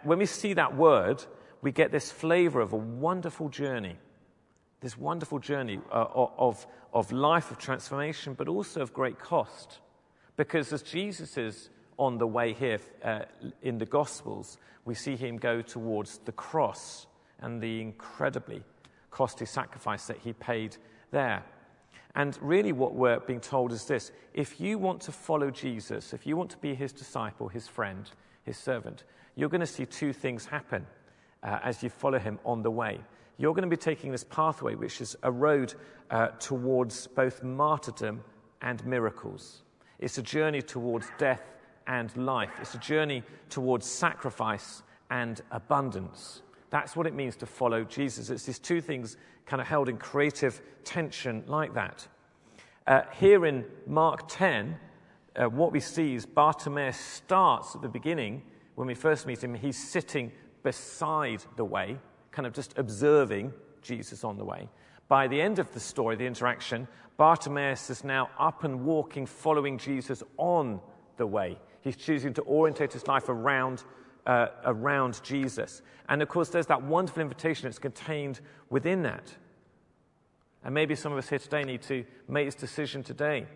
[0.04, 1.24] when we see that word,
[1.62, 3.98] we get this flavor of a wonderful journey,
[4.80, 9.80] this wonderful journey uh, of, of life, of transformation, but also of great cost.
[10.38, 11.70] Because as Jesus is
[12.02, 13.20] on the way here uh,
[13.62, 17.06] in the Gospels, we see him go towards the cross
[17.42, 18.64] and the incredibly
[19.12, 20.76] costly sacrifice that he paid
[21.12, 21.44] there.
[22.16, 26.26] And really, what we're being told is this if you want to follow Jesus, if
[26.26, 28.10] you want to be his disciple, his friend,
[28.44, 29.04] his servant,
[29.36, 30.88] you're going to see two things happen
[31.44, 33.00] uh, as you follow him on the way.
[33.38, 35.76] You're going to be taking this pathway, which is a road
[36.10, 38.24] uh, towards both martyrdom
[38.60, 39.62] and miracles.
[40.00, 41.44] It's a journey towards death
[41.88, 42.52] and life.
[42.62, 46.41] It's a journey towards sacrifice and abundance.
[46.70, 48.30] That's what it means to follow Jesus.
[48.30, 52.08] It's these two things kind of held in creative tension like that.
[52.88, 54.78] Uh, here in Mark 10,
[55.36, 58.41] uh, what we see is Bartimaeus starts at the beginning.
[58.76, 60.32] When we first meet him, he's sitting
[60.63, 61.98] beside the way,
[62.32, 64.70] kind of just observing Jesus on the way.
[65.08, 69.78] By the end of the story, the interaction, Bartimaeus is now up and walking, following
[69.78, 70.80] Jesus on
[71.17, 71.58] the way.
[71.82, 73.84] He's choosing to orientate his life around,
[74.26, 75.82] uh, around Jesus.
[76.08, 78.39] And of course, there's that wonderful invitation that's contained
[78.70, 79.36] within that.
[80.63, 83.48] And maybe some of us here today need to make this decision today,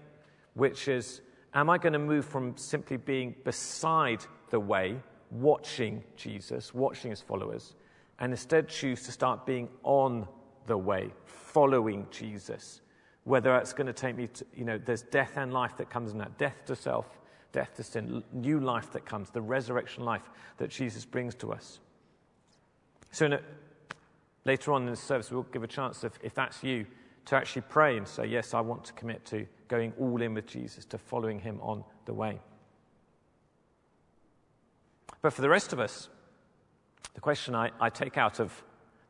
[0.53, 1.21] which is
[1.53, 4.97] Am I going to move from simply being beside the way
[5.31, 7.75] watching Jesus, watching his followers,
[8.19, 10.27] and instead choose to start being on
[10.65, 12.81] the way, following Jesus.
[13.23, 16.11] Whether that's going to take me to, you know, there's death and life that comes
[16.11, 17.19] in that death to self,
[17.55, 21.79] death to sin, new life that comes, the resurrection life that Jesus brings to us.
[23.11, 23.39] So, a,
[24.43, 26.85] later on in the service, we'll give a chance, if, if that's you,
[27.27, 30.47] to actually pray and say, Yes, I want to commit to going all in with
[30.47, 32.41] Jesus, to following him on the way.
[35.21, 36.09] But for the rest of us,
[37.13, 38.51] the question I, I take out of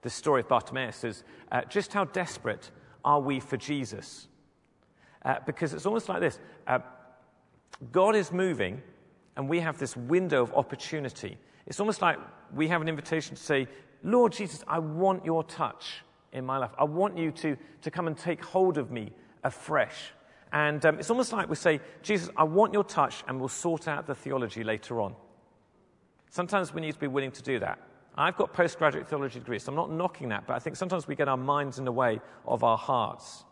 [0.03, 2.69] the story of Bartimaeus is uh, just how desperate
[3.03, 4.27] are we for Jesus?
[5.23, 6.77] Uh, because it's almost like this uh,
[7.91, 8.81] God is moving,
[9.35, 11.38] and we have this window of opportunity.
[11.67, 12.17] It's almost like
[12.53, 13.67] we have an invitation to say,
[14.03, 16.71] Lord Jesus, I want your touch in my life.
[16.77, 19.11] I want you to, to come and take hold of me
[19.43, 20.11] afresh.
[20.51, 23.88] And um, it's almost like we say, Jesus, I want your touch, and we'll sort
[23.88, 25.15] out the theology later on.
[26.29, 27.79] Sometimes we need to be willing to do that.
[28.17, 31.15] I've got postgraduate theology degrees, so I'm not knocking that, but I think sometimes we
[31.15, 33.43] get our minds in the way of our hearts.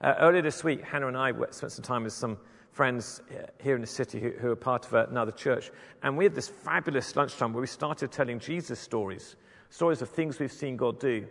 [0.00, 2.38] Uh, earlier this week, Hannah and I spent some time with some
[2.72, 5.70] friends uh, here in the city who, who are part of another church,
[6.02, 9.36] and we had this fabulous lunchtime where we started telling Jesus stories,
[9.70, 11.26] stories of things we've seen God do.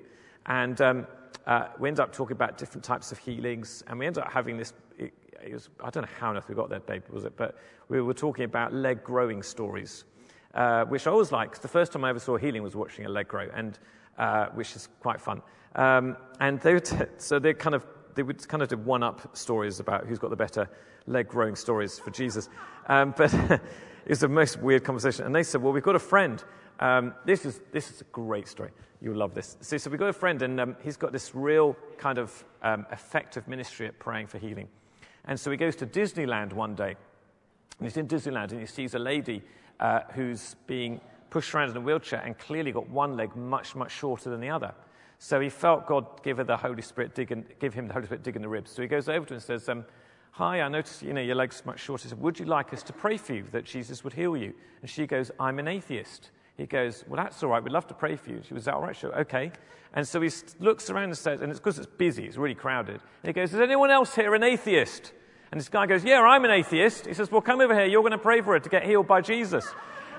[0.45, 1.07] And um,
[1.45, 4.57] uh, we ended up talking about different types of healings, and we ended up having
[4.57, 4.73] this.
[4.97, 7.35] It, it was, I don't know how on earth we got that, babe, was it?
[7.35, 7.57] But
[7.89, 10.05] we were talking about leg growing stories
[10.53, 11.59] uh, which I always like.
[11.59, 13.77] The first time I ever saw healing was watching a leg grow, and
[14.17, 15.41] uh, which is quite fun.
[15.75, 19.79] Um, and they t- so they're kind of they would kind of do one-up stories
[19.79, 20.69] about who's got the better
[21.07, 22.49] leg growing stories for Jesus.
[22.87, 25.25] Um, but it was the most weird conversation.
[25.25, 26.43] And they said, "Well, we've got a friend.
[26.79, 28.71] Um, this is this is a great story.
[29.01, 31.75] You'll love this." So, so we've got a friend, and um, he's got this real
[31.97, 34.67] kind of um, effective ministry at praying for healing.
[35.25, 36.95] And so he goes to Disneyland one day,
[37.77, 39.43] and he's in Disneyland, and he sees a lady
[39.79, 43.91] uh, who's being pushed around in a wheelchair and clearly got one leg much, much
[43.91, 44.73] shorter than the other.
[45.23, 48.23] So he felt God give her the Holy Spirit, dig give him the Holy Spirit
[48.23, 48.71] dig in the ribs.
[48.71, 49.85] So he goes over to her and says, um,
[50.31, 52.07] Hi, I noticed you know, your leg's much shorter.
[52.07, 54.55] Said, Would you like us to pray for you that Jesus would heal you?
[54.81, 56.31] And she goes, I'm an atheist.
[56.57, 57.63] He goes, Well, that's all right.
[57.63, 58.41] We'd love to pray for you.
[58.47, 59.15] She was, All right, sure.
[59.21, 59.51] Okay.
[59.93, 62.95] And so he looks around and says, And it's because it's busy, it's really crowded.
[62.95, 65.13] And he goes, Is anyone else here an atheist?
[65.51, 67.05] And this guy goes, Yeah, I'm an atheist.
[67.05, 67.85] He says, Well, come over here.
[67.85, 69.67] You're going to pray for her to get healed by Jesus.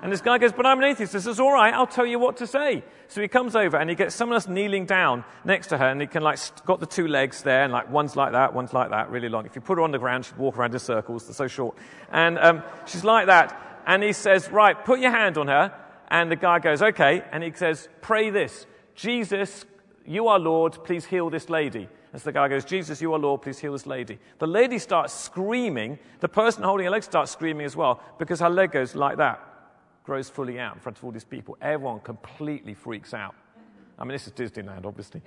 [0.03, 1.12] And this guy goes, But I'm an atheist.
[1.12, 1.73] This is all right.
[1.73, 2.83] I'll tell you what to say.
[3.07, 6.01] So he comes over and he gets someone else kneeling down next to her and
[6.01, 8.91] he can like, got the two legs there and like one's like that, one's like
[8.91, 9.47] that, really long.
[9.47, 11.27] If you put her on the ground, she'd walk around in circles.
[11.27, 11.77] They're so short.
[12.11, 13.83] And um, she's like that.
[13.87, 15.73] And he says, Right, put your hand on her.
[16.09, 17.23] And the guy goes, Okay.
[17.31, 19.65] And he says, Pray this Jesus,
[20.05, 21.88] you are Lord, please heal this lady.
[22.12, 24.19] As the guy goes, Jesus, you are Lord, please heal this lady.
[24.38, 25.99] The lady starts screaming.
[26.21, 29.41] The person holding her leg starts screaming as well because her leg goes like that,
[30.05, 31.57] grows fully out in front of all these people.
[31.61, 33.35] Everyone completely freaks out.
[33.99, 35.23] I mean, this is Disneyland, obviously.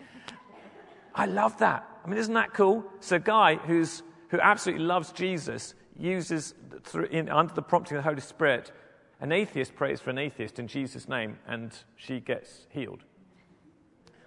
[1.16, 1.88] I love that.
[2.04, 2.84] I mean, isn't that cool?
[3.00, 8.04] So, a guy who's, who absolutely loves Jesus uses, through, in, under the prompting of
[8.04, 8.72] the Holy Spirit,
[9.22, 13.04] an atheist prays for an atheist in Jesus' name, and she gets healed.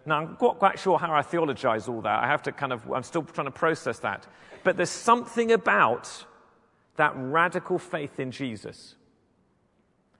[0.06, 2.24] Now, I'm not quite sure how I theologize all that.
[2.24, 4.26] I have to kind of, I'm still trying to process that.
[4.64, 6.24] But there's something about
[6.96, 8.96] that radical faith in Jesus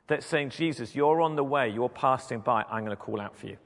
[0.08, 3.36] that's saying, Jesus, you're on the way, you're passing by, I'm going to call out
[3.36, 3.56] for you.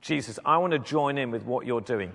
[0.00, 2.12] Jesus, I want to join in with what you're doing.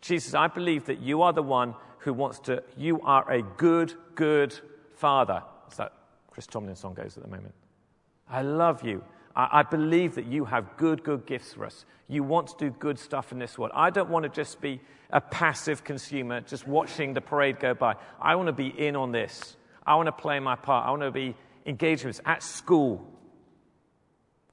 [0.00, 3.94] Jesus, I believe that you are the one who wants to, you are a good,
[4.14, 4.54] good
[4.94, 5.42] father.
[5.70, 5.92] As that
[6.30, 7.54] Chris Tomlin song goes at the moment.
[8.28, 9.02] I love you.
[9.34, 11.84] I, I believe that you have good, good gifts for us.
[12.08, 13.72] You want to do good stuff in this world.
[13.74, 17.96] I don't want to just be a passive consumer, just watching the parade go by.
[18.20, 19.56] I want to be in on this.
[19.86, 20.86] I want to play my part.
[20.86, 21.34] I want to be
[22.04, 23.06] this at school,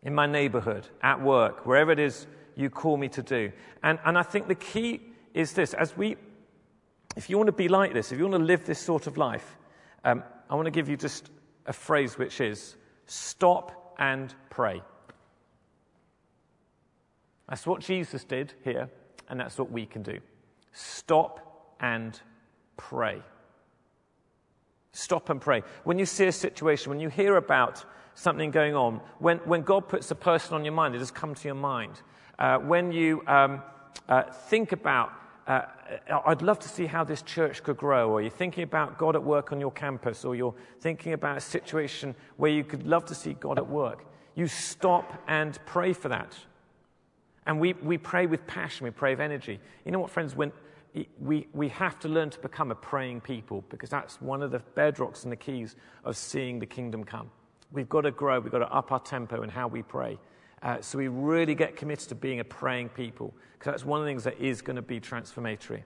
[0.02, 3.52] in my neighborhood, at work, wherever it is you call me to do.
[3.82, 5.02] And, and I think the key
[5.34, 6.18] is this as we,
[7.16, 9.18] if you want to be like this, if you want to live this sort of
[9.18, 9.58] life,
[10.04, 11.30] um, I want to give you just
[11.66, 14.82] a phrase which is stop and pray.
[17.48, 18.90] That's what Jesus did here,
[19.30, 20.20] and that's what we can do.
[20.72, 22.20] Stop and
[22.78, 23.22] pray.
[24.94, 25.64] Stop and pray.
[25.84, 27.84] When you see a situation, when you hear about
[28.16, 31.36] something going on, when, when God puts a person on your mind, it has come
[31.36, 32.02] to your mind.
[32.40, 33.62] Uh, when you um,
[34.08, 35.12] uh, think about
[35.48, 35.64] uh,
[36.26, 39.24] I'd love to see how this church could grow, or you're thinking about God at
[39.24, 43.16] work on your campus, or you're thinking about a situation where you could love to
[43.16, 46.36] see God at work, you stop and pray for that.
[47.46, 49.60] And we, we pray with passion, we pray with energy.
[49.86, 50.34] You know what, friends?
[50.34, 50.54] When
[51.20, 54.62] we, we have to learn to become a praying people because that's one of the
[54.76, 57.32] bedrocks and the keys of seeing the kingdom come.
[57.72, 60.20] We've got to grow, we've got to up our tempo in how we pray.
[60.62, 64.06] Uh, so we really get committed to being a praying people, because that's one of
[64.06, 65.84] the things that is going to be transformatory.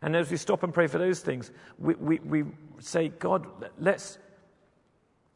[0.00, 2.44] And as we stop and pray for those things, we, we, we
[2.78, 3.46] say, God,
[3.78, 4.18] let's,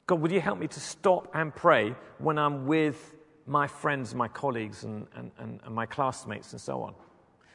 [0.06, 4.28] God, would you help me to stop and pray when I'm with my friends, my
[4.28, 6.94] colleagues, and, and, and, and my classmates, and so on?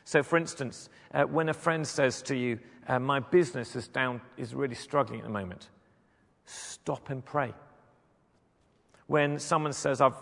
[0.05, 4.21] So, for instance, uh, when a friend says to you, uh, My business is down,
[4.37, 5.69] is really struggling at the moment,
[6.45, 7.53] stop and pray.
[9.07, 10.15] When someone says, I've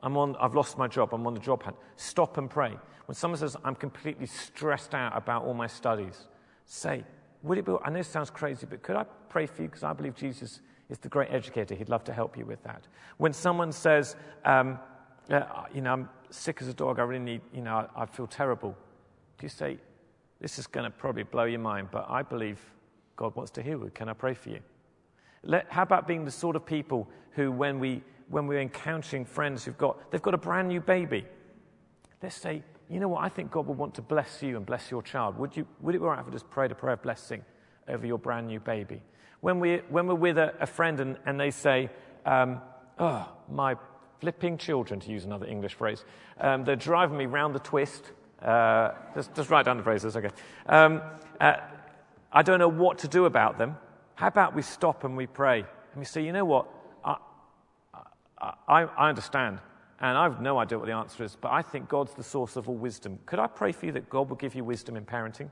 [0.00, 1.76] I'm on, I've lost my job, I'm on the job hunt.
[1.96, 2.72] Stop and pray.
[3.06, 6.28] When someone says, I'm completely stressed out about all my studies,
[6.66, 7.04] say,
[7.42, 9.68] Would it be, I know it sounds crazy, but could I pray for you?
[9.68, 11.74] Because I believe Jesus is the great educator.
[11.74, 12.86] He'd love to help you with that.
[13.16, 14.78] When someone says, um,
[15.30, 18.06] uh, You know, I'm sick as a dog, I really need, you know, I, I
[18.06, 18.76] feel terrible,
[19.42, 19.78] you say,
[20.40, 22.58] This is going to probably blow your mind, but I believe
[23.16, 23.90] God wants to heal you.
[23.94, 24.60] Can I pray for you?
[25.42, 29.64] Let, how about being the sort of people who, when we when we're encountering friends
[29.64, 31.24] who've got, they've got a brand new baby.
[32.22, 34.90] Let's say, you know what, I think God would want to bless you and bless
[34.90, 35.38] your child.
[35.38, 37.44] Would, you, would it be all right if I just prayed a prayer of blessing
[37.88, 39.02] over your brand new baby?
[39.40, 41.90] When, we, when we're with a, a friend and, and they say,
[42.26, 42.60] um,
[42.98, 43.76] oh, my
[44.20, 46.04] flipping children, to use another English phrase,
[46.40, 48.10] um, they're driving me round the twist.
[48.42, 50.30] Uh, just, just write down the phrases, okay.
[50.66, 51.02] Um,
[51.40, 51.56] uh,
[52.32, 53.76] I don't know what to do about them.
[54.14, 55.60] How about we stop and we pray?
[55.60, 56.68] And we say, you know what?
[58.40, 59.58] I, I understand,
[60.00, 62.56] and I have no idea what the answer is, but I think God's the source
[62.56, 63.18] of all wisdom.
[63.26, 65.50] Could I pray for you that God will give you wisdom in parenting?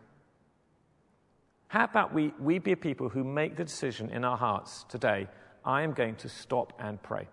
[1.69, 5.29] How about we, we be a people who make the decision in our hearts today
[5.65, 7.27] I am going to stop and pray?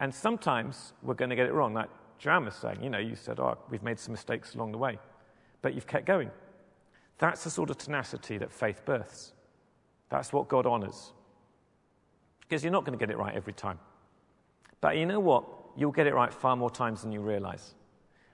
[0.00, 1.74] And sometimes we're going to get it wrong.
[1.74, 4.78] Like Joanne was saying, you know, you said, oh, we've made some mistakes along the
[4.78, 4.98] way,
[5.62, 6.30] but you've kept going.
[7.18, 9.32] That's the sort of tenacity that faith births.
[10.08, 11.12] That's what God honors
[12.54, 13.78] because you're not going to get it right every time.
[14.80, 15.44] But you know what?
[15.76, 17.74] You'll get it right far more times than you realize.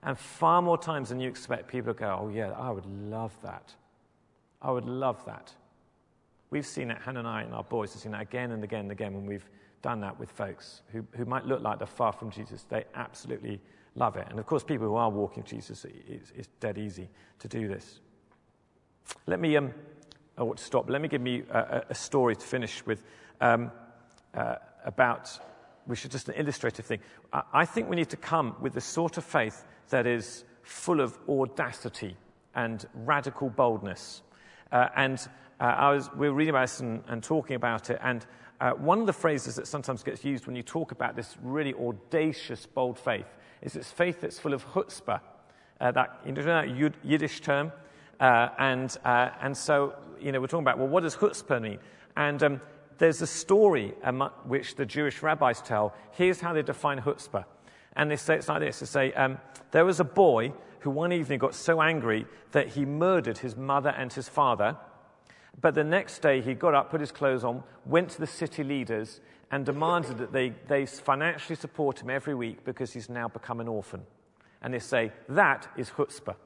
[0.02, 3.74] And far more times than you expect, people go, Oh, yeah, I would love that.
[4.60, 5.54] I would love that.
[6.50, 8.80] We've seen it, Hannah and I and our boys have seen that again and again
[8.80, 9.48] and again when we've
[9.82, 12.64] done that with folks who, who might look like they're far from Jesus.
[12.68, 13.60] They absolutely
[13.94, 14.26] love it.
[14.30, 17.08] And of course, people who are walking Jesus, it's, it's dead easy
[17.38, 18.00] to do this.
[19.26, 19.72] Let me, um,
[20.36, 20.88] I want to stop.
[20.88, 23.02] Let me give me a, a story to finish with.
[23.40, 23.72] Um,
[24.34, 25.38] uh, about,
[25.86, 27.00] which is just an illustrative thing.
[27.32, 31.00] I, I think we need to come with the sort of faith that is full
[31.00, 32.16] of audacity
[32.54, 34.22] and radical boldness.
[34.72, 35.28] Uh, and
[35.60, 38.26] uh, was, we were reading about this and, and talking about it, and
[38.60, 41.72] uh, one of the phrases that sometimes gets used when you talk about this really
[41.74, 43.26] audacious, bold faith
[43.62, 45.20] is it's faith that's full of chutzpah.
[45.80, 47.72] Uh, that, you know that Yiddish term?
[48.20, 51.78] Uh, and, uh, and so, you know, we're talking about, well, what does chutzpah mean?
[52.16, 52.60] And um,
[52.98, 53.94] there's a story
[54.44, 55.94] which the Jewish rabbis tell.
[56.10, 57.46] Here's how they define chutzpah.
[57.96, 58.80] And they say it's like this.
[58.80, 59.38] They say, um,
[59.70, 63.90] there was a boy who one evening got so angry that he murdered his mother
[63.96, 64.76] and his father.
[65.60, 68.62] But the next day he got up, put his clothes on, went to the city
[68.64, 69.20] leaders
[69.50, 73.68] and demanded that they, they financially support him every week because he's now become an
[73.68, 74.02] orphan.
[74.62, 76.36] And they say, that is chutzpah.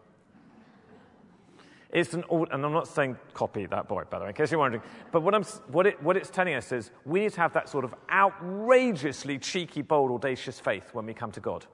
[1.95, 4.59] It's an, and I'm not saying copy that boy, by the way, in case you're
[4.59, 4.83] wondering.
[5.13, 7.69] But what, I'm, what, it, what it's telling us is we need to have that
[7.69, 11.67] sort of outrageously cheeky, bold, audacious faith when we come to God.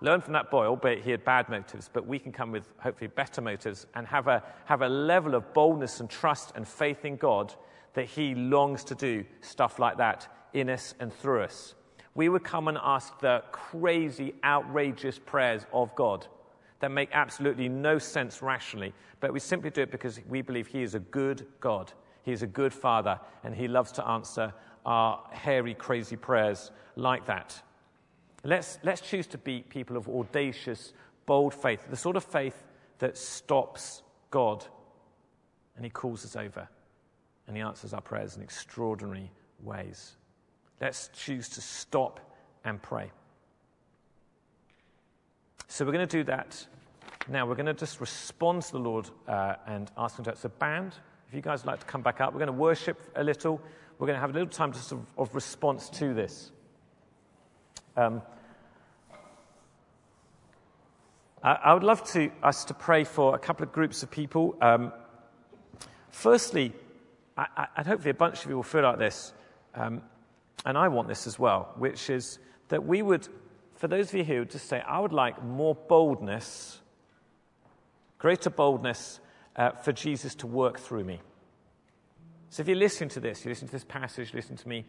[0.00, 3.08] Learn from that boy, albeit he had bad motives, but we can come with hopefully
[3.08, 7.16] better motives and have a, have a level of boldness and trust and faith in
[7.16, 7.54] God
[7.94, 11.74] that he longs to do stuff like that in us and through us.
[12.14, 16.26] We would come and ask the crazy, outrageous prayers of God
[16.80, 20.82] that make absolutely no sense rationally, but we simply do it because we believe He
[20.82, 21.92] is a good God.
[22.22, 24.52] He is a good Father, and He loves to answer
[24.86, 27.60] our hairy, crazy prayers like that.
[28.44, 30.92] Let's, let's choose to be people of audacious,
[31.26, 32.64] bold faith, the sort of faith
[32.98, 34.64] that stops God
[35.76, 36.68] and He calls us over
[37.46, 39.30] and He answers our prayers in extraordinary
[39.62, 40.16] ways.
[40.80, 42.20] Let's choose to stop
[42.64, 43.10] and pray.
[45.66, 46.66] So we're going to do that
[47.28, 47.46] now.
[47.46, 50.36] We're going to just respond to the Lord uh, and ask Him to.
[50.44, 50.94] A band.
[51.28, 53.60] If you guys would like to come back up, we're going to worship a little.
[53.98, 56.52] We're going to have a little time just of, of response to this.
[57.98, 58.22] Um,
[61.42, 64.56] I, I, would love to, us to pray for a couple of groups of people.
[64.62, 64.92] Um,
[66.10, 66.72] firstly,
[67.36, 69.32] I, I, and hopefully a bunch of you will feel like this,
[69.74, 70.02] um,
[70.64, 72.38] and I want this as well, which is
[72.68, 73.26] that we would
[73.74, 76.78] for those of you who would just say, I would like more boldness,
[78.18, 79.18] greater boldness
[79.56, 81.20] uh, for Jesus to work through me.
[82.50, 84.84] So if you're listening to this, you listen to this passage, listen to me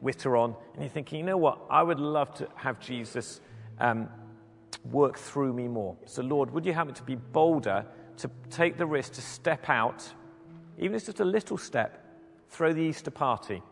[0.00, 3.40] witter on, and you're thinking, you know what, I would love to have Jesus
[3.78, 4.08] um,
[4.90, 5.96] work through me more.
[6.06, 7.84] So, Lord, would you help me to be bolder,
[8.18, 10.08] to take the risk to step out,
[10.76, 12.04] even if it's just a little step,
[12.48, 13.62] throw the Easter party,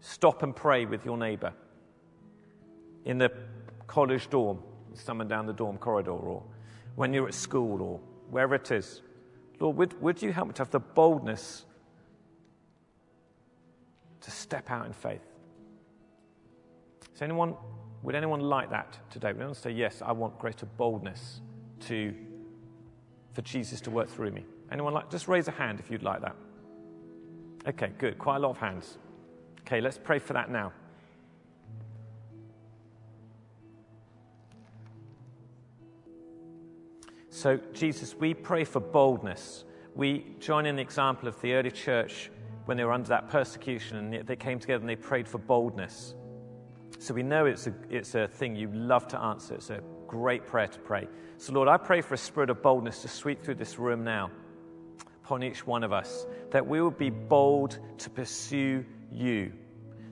[0.00, 1.52] stop and pray with your neighbor.
[3.04, 3.32] In the
[3.86, 4.62] college dorm,
[4.94, 6.42] someone down the dorm corridor, or
[6.94, 8.00] when you're at school, or
[8.30, 9.02] wherever it is.
[9.60, 11.64] Lord, would, would you help me to have the boldness
[14.20, 15.20] to step out in faith?
[17.16, 17.54] Is anyone,
[18.02, 19.28] would anyone like that today?
[19.28, 21.40] Would anyone say, Yes, I want greater boldness
[21.86, 22.14] to,
[23.32, 24.44] for Jesus to work through me?
[24.70, 26.36] Anyone like, just raise a hand if you'd like that.
[27.66, 28.18] Okay, good.
[28.18, 28.98] Quite a lot of hands.
[29.60, 30.74] Okay, let's pray for that now.
[37.30, 39.64] So, Jesus, we pray for boldness.
[39.94, 42.30] We join in the example of the early church
[42.66, 46.14] when they were under that persecution and they came together and they prayed for boldness.
[47.06, 49.54] So we know it's a, it's a thing you love to answer.
[49.54, 51.06] It's a great prayer to pray.
[51.38, 54.32] So, Lord, I pray for a spirit of boldness to sweep through this room now
[55.22, 59.52] upon each one of us, that we will be bold to pursue you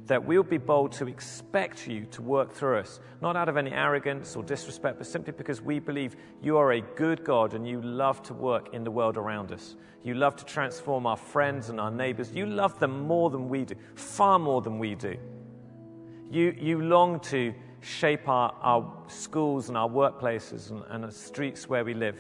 [0.07, 3.73] that we'll be bold to expect you to work through us, not out of any
[3.73, 7.81] arrogance or disrespect, but simply because we believe you are a good God and you
[7.81, 9.77] love to work in the world around us.
[10.03, 12.31] You love to transform our friends and our neighbors.
[12.35, 15.17] You love them more than we do, far more than we do.
[16.35, 21.69] You, you long to shape our, our schools and our workplaces and, and the streets
[21.69, 22.19] where we live.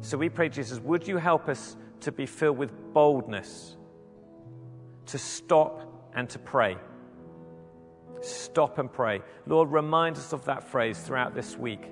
[0.00, 3.76] So we pray, Jesus, would you help us to be filled with boldness?
[5.08, 5.82] to stop
[6.14, 6.76] and to pray.
[8.20, 9.22] Stop and pray.
[9.46, 11.90] Lord, remind us of that phrase throughout this week.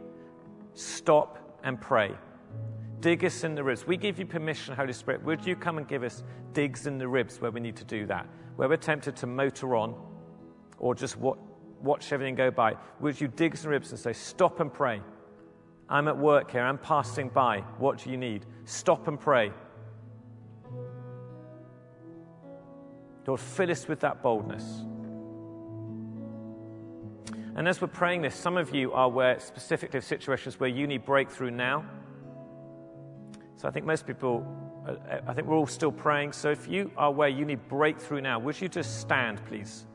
[0.75, 2.15] Stop and pray.
[3.01, 3.87] Dig us in the ribs.
[3.87, 5.23] We give you permission, Holy Spirit.
[5.25, 6.23] Would you come and give us
[6.53, 8.27] digs in the ribs where we need to do that?
[8.57, 9.95] Where we're tempted to motor on
[10.79, 12.77] or just watch everything go by.
[13.01, 15.01] Would you dig us in the ribs and say, Stop and pray?
[15.89, 16.63] I'm at work here.
[16.63, 17.61] I'm passing by.
[17.79, 18.47] What do you need?
[18.65, 19.53] Stop and pray.
[23.27, 24.85] Lord, fill us with that boldness.
[27.57, 31.05] And as we're praying this, some of you are where specifically situations where you need
[31.05, 31.85] breakthrough now.
[33.57, 34.47] So I think most people,
[34.87, 36.33] uh, I think we're all still praying.
[36.33, 39.87] So if you are where you need breakthrough now, would you just stand, please?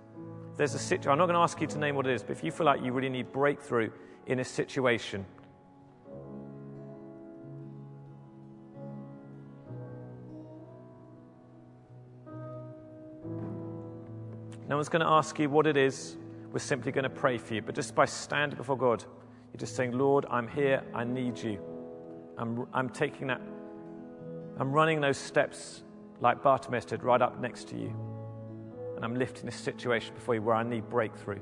[0.58, 2.32] There's a situation, I'm not going to ask you to name what it is, but
[2.32, 3.92] if you feel like you really need breakthrough
[4.28, 5.26] in a situation,
[14.72, 16.16] No one's going to ask you what it is.
[16.54, 17.62] We're simply going to pray for you.
[17.62, 19.04] But just by standing before God,
[19.52, 20.82] you're just saying, Lord, I'm here.
[20.94, 21.60] I need you.
[22.38, 23.42] I'm, I'm taking that,
[24.60, 25.84] I'm running those steps
[26.20, 27.94] like Bartimaeus did right up next to you.
[28.96, 31.40] And I'm lifting this situation before you where I need breakthrough.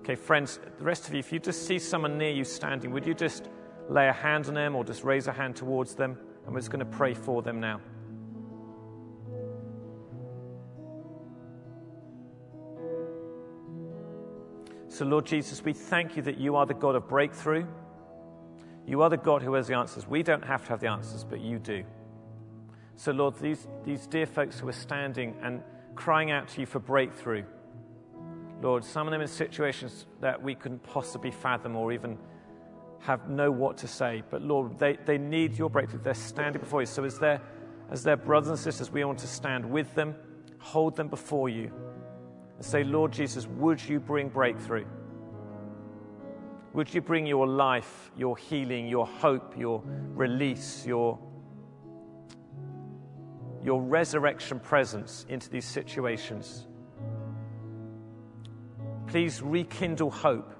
[0.00, 3.06] Okay, friends, the rest of you, if you just see someone near you standing, would
[3.06, 3.48] you just
[3.88, 6.18] lay a hand on them or just raise a hand towards them?
[6.44, 7.80] And we're just going to pray for them now.
[14.88, 17.66] So, Lord Jesus, we thank you that you are the God of breakthrough.
[18.86, 20.06] You are the God who has the answers.
[20.06, 21.84] We don't have to have the answers, but you do.
[22.96, 25.62] So, Lord, these, these dear folks who are standing and
[25.94, 27.44] crying out to you for breakthrough,
[28.60, 32.18] Lord, some of them in situations that we couldn't possibly fathom or even
[33.00, 34.22] have know what to say.
[34.30, 36.00] But Lord, they, they need your breakthrough.
[36.02, 36.86] They're standing before you.
[36.86, 37.40] So as their,
[37.90, 40.14] as their brothers and sisters, we want to stand with them,
[40.58, 41.72] hold them before you,
[42.56, 44.86] and say, Lord Jesus, would you bring breakthrough?
[46.74, 49.82] Would you bring your life, your healing, your hope, your
[50.14, 51.18] release, your,
[53.62, 56.66] your resurrection presence into these situations?
[59.06, 60.50] Please rekindle hope.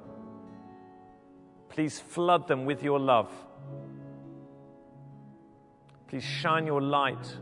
[1.71, 3.31] Please flood them with your love.
[6.09, 7.37] Please shine your light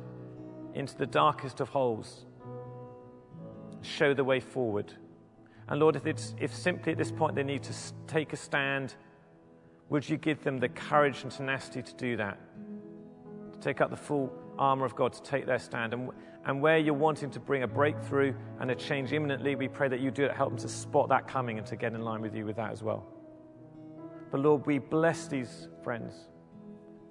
[0.75, 2.27] into the darkest of holes
[3.83, 4.93] show the way forward.
[5.71, 6.05] And Lord, if,
[6.39, 7.73] if simply at this point they need to
[8.07, 8.97] take a stand,
[9.89, 12.39] would you give them the courage and tenacity to do that?
[13.53, 15.95] To take up the full armor of God to take their stand.
[15.95, 16.11] And,
[16.45, 20.01] and where you're wanting to bring a breakthrough and a change imminently, we pray that
[20.01, 22.35] you do it, help them to spot that coming and to get in line with
[22.35, 23.07] you with that as well.
[24.31, 26.15] But Lord, we bless these friends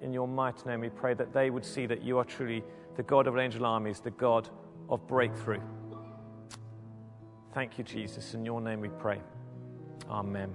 [0.00, 0.80] in your mighty name.
[0.80, 2.62] We pray that they would see that you are truly
[2.96, 4.48] the God of angel armies, the God
[4.88, 5.60] of breakthrough.
[7.52, 8.34] Thank you, Jesus.
[8.34, 9.20] In your name we pray.
[10.08, 10.52] Amen.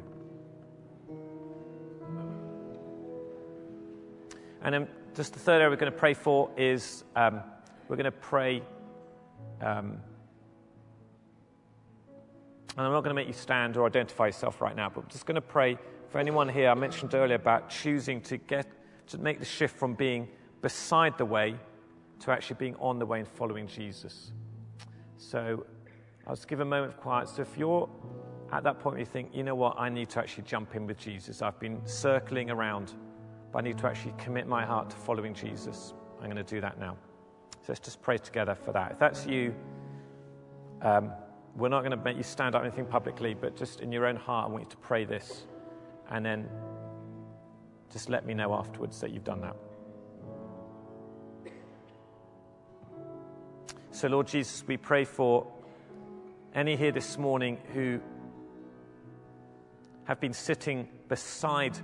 [4.62, 7.42] And then just the third area we're going to pray for is um,
[7.90, 8.62] we're going to pray.
[9.62, 10.00] Um,
[12.78, 15.10] and I'm not going to make you stand or identify yourself right now, but I'm
[15.10, 15.78] just going to pray
[16.10, 16.70] for anyone here.
[16.70, 18.68] I mentioned earlier about choosing to get
[19.08, 20.30] to make the shift from being
[20.62, 21.56] beside the way
[22.22, 24.32] to actually being on the way and following Jesus.
[25.18, 25.66] So
[26.28, 27.30] I'll just give a moment of quiet.
[27.30, 27.90] So if you're
[28.52, 30.98] at that point you think, you know what, I need to actually jump in with
[30.98, 31.42] Jesus.
[31.42, 32.94] I've been circling around,
[33.52, 35.94] but I need to actually commit my heart to following Jesus.
[36.20, 36.98] I'm going to do that now.
[37.52, 38.92] So let's just pray together for that.
[38.94, 39.54] If that's you,
[40.82, 41.12] um,
[41.56, 44.16] we're not going to make you stand up anything publicly, but just in your own
[44.16, 45.48] heart, I want you to pray this.
[46.12, 46.48] And then
[47.92, 49.56] just let me know afterwards that you've done that.
[53.92, 55.48] So, Lord Jesus, we pray for
[56.56, 58.00] any here this morning who
[60.06, 61.78] have been sitting beside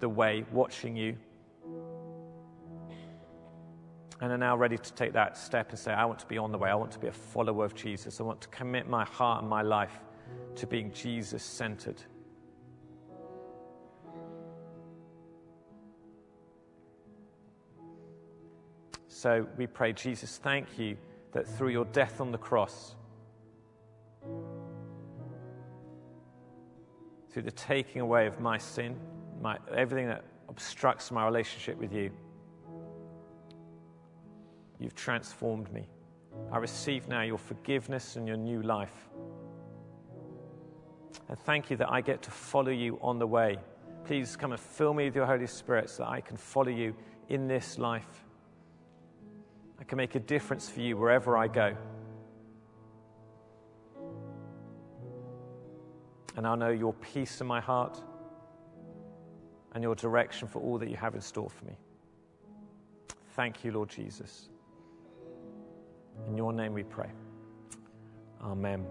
[0.00, 1.14] the way, watching you,
[4.22, 6.52] and are now ready to take that step and say, I want to be on
[6.52, 6.70] the way.
[6.70, 8.18] I want to be a follower of Jesus.
[8.18, 10.00] I want to commit my heart and my life
[10.54, 12.00] to being Jesus centered.
[19.08, 20.96] So we pray, Jesus, thank you
[21.32, 22.94] that through your death on the cross,
[27.32, 28.96] through the taking away of my sin,
[29.40, 32.10] my, everything that obstructs my relationship with you.
[34.78, 35.88] You've transformed me.
[36.50, 39.08] I receive now your forgiveness and your new life.
[41.28, 43.56] And thank you that I get to follow you on the way.
[44.04, 46.94] Please come and fill me with your Holy Spirit so that I can follow you
[47.28, 48.24] in this life.
[49.80, 51.76] I can make a difference for you wherever I go.
[56.36, 58.00] And I'll know your peace in my heart
[59.74, 61.76] and your direction for all that you have in store for me.
[63.34, 64.48] Thank you, Lord Jesus.
[66.28, 67.10] In your name we pray.
[68.42, 68.84] Amen.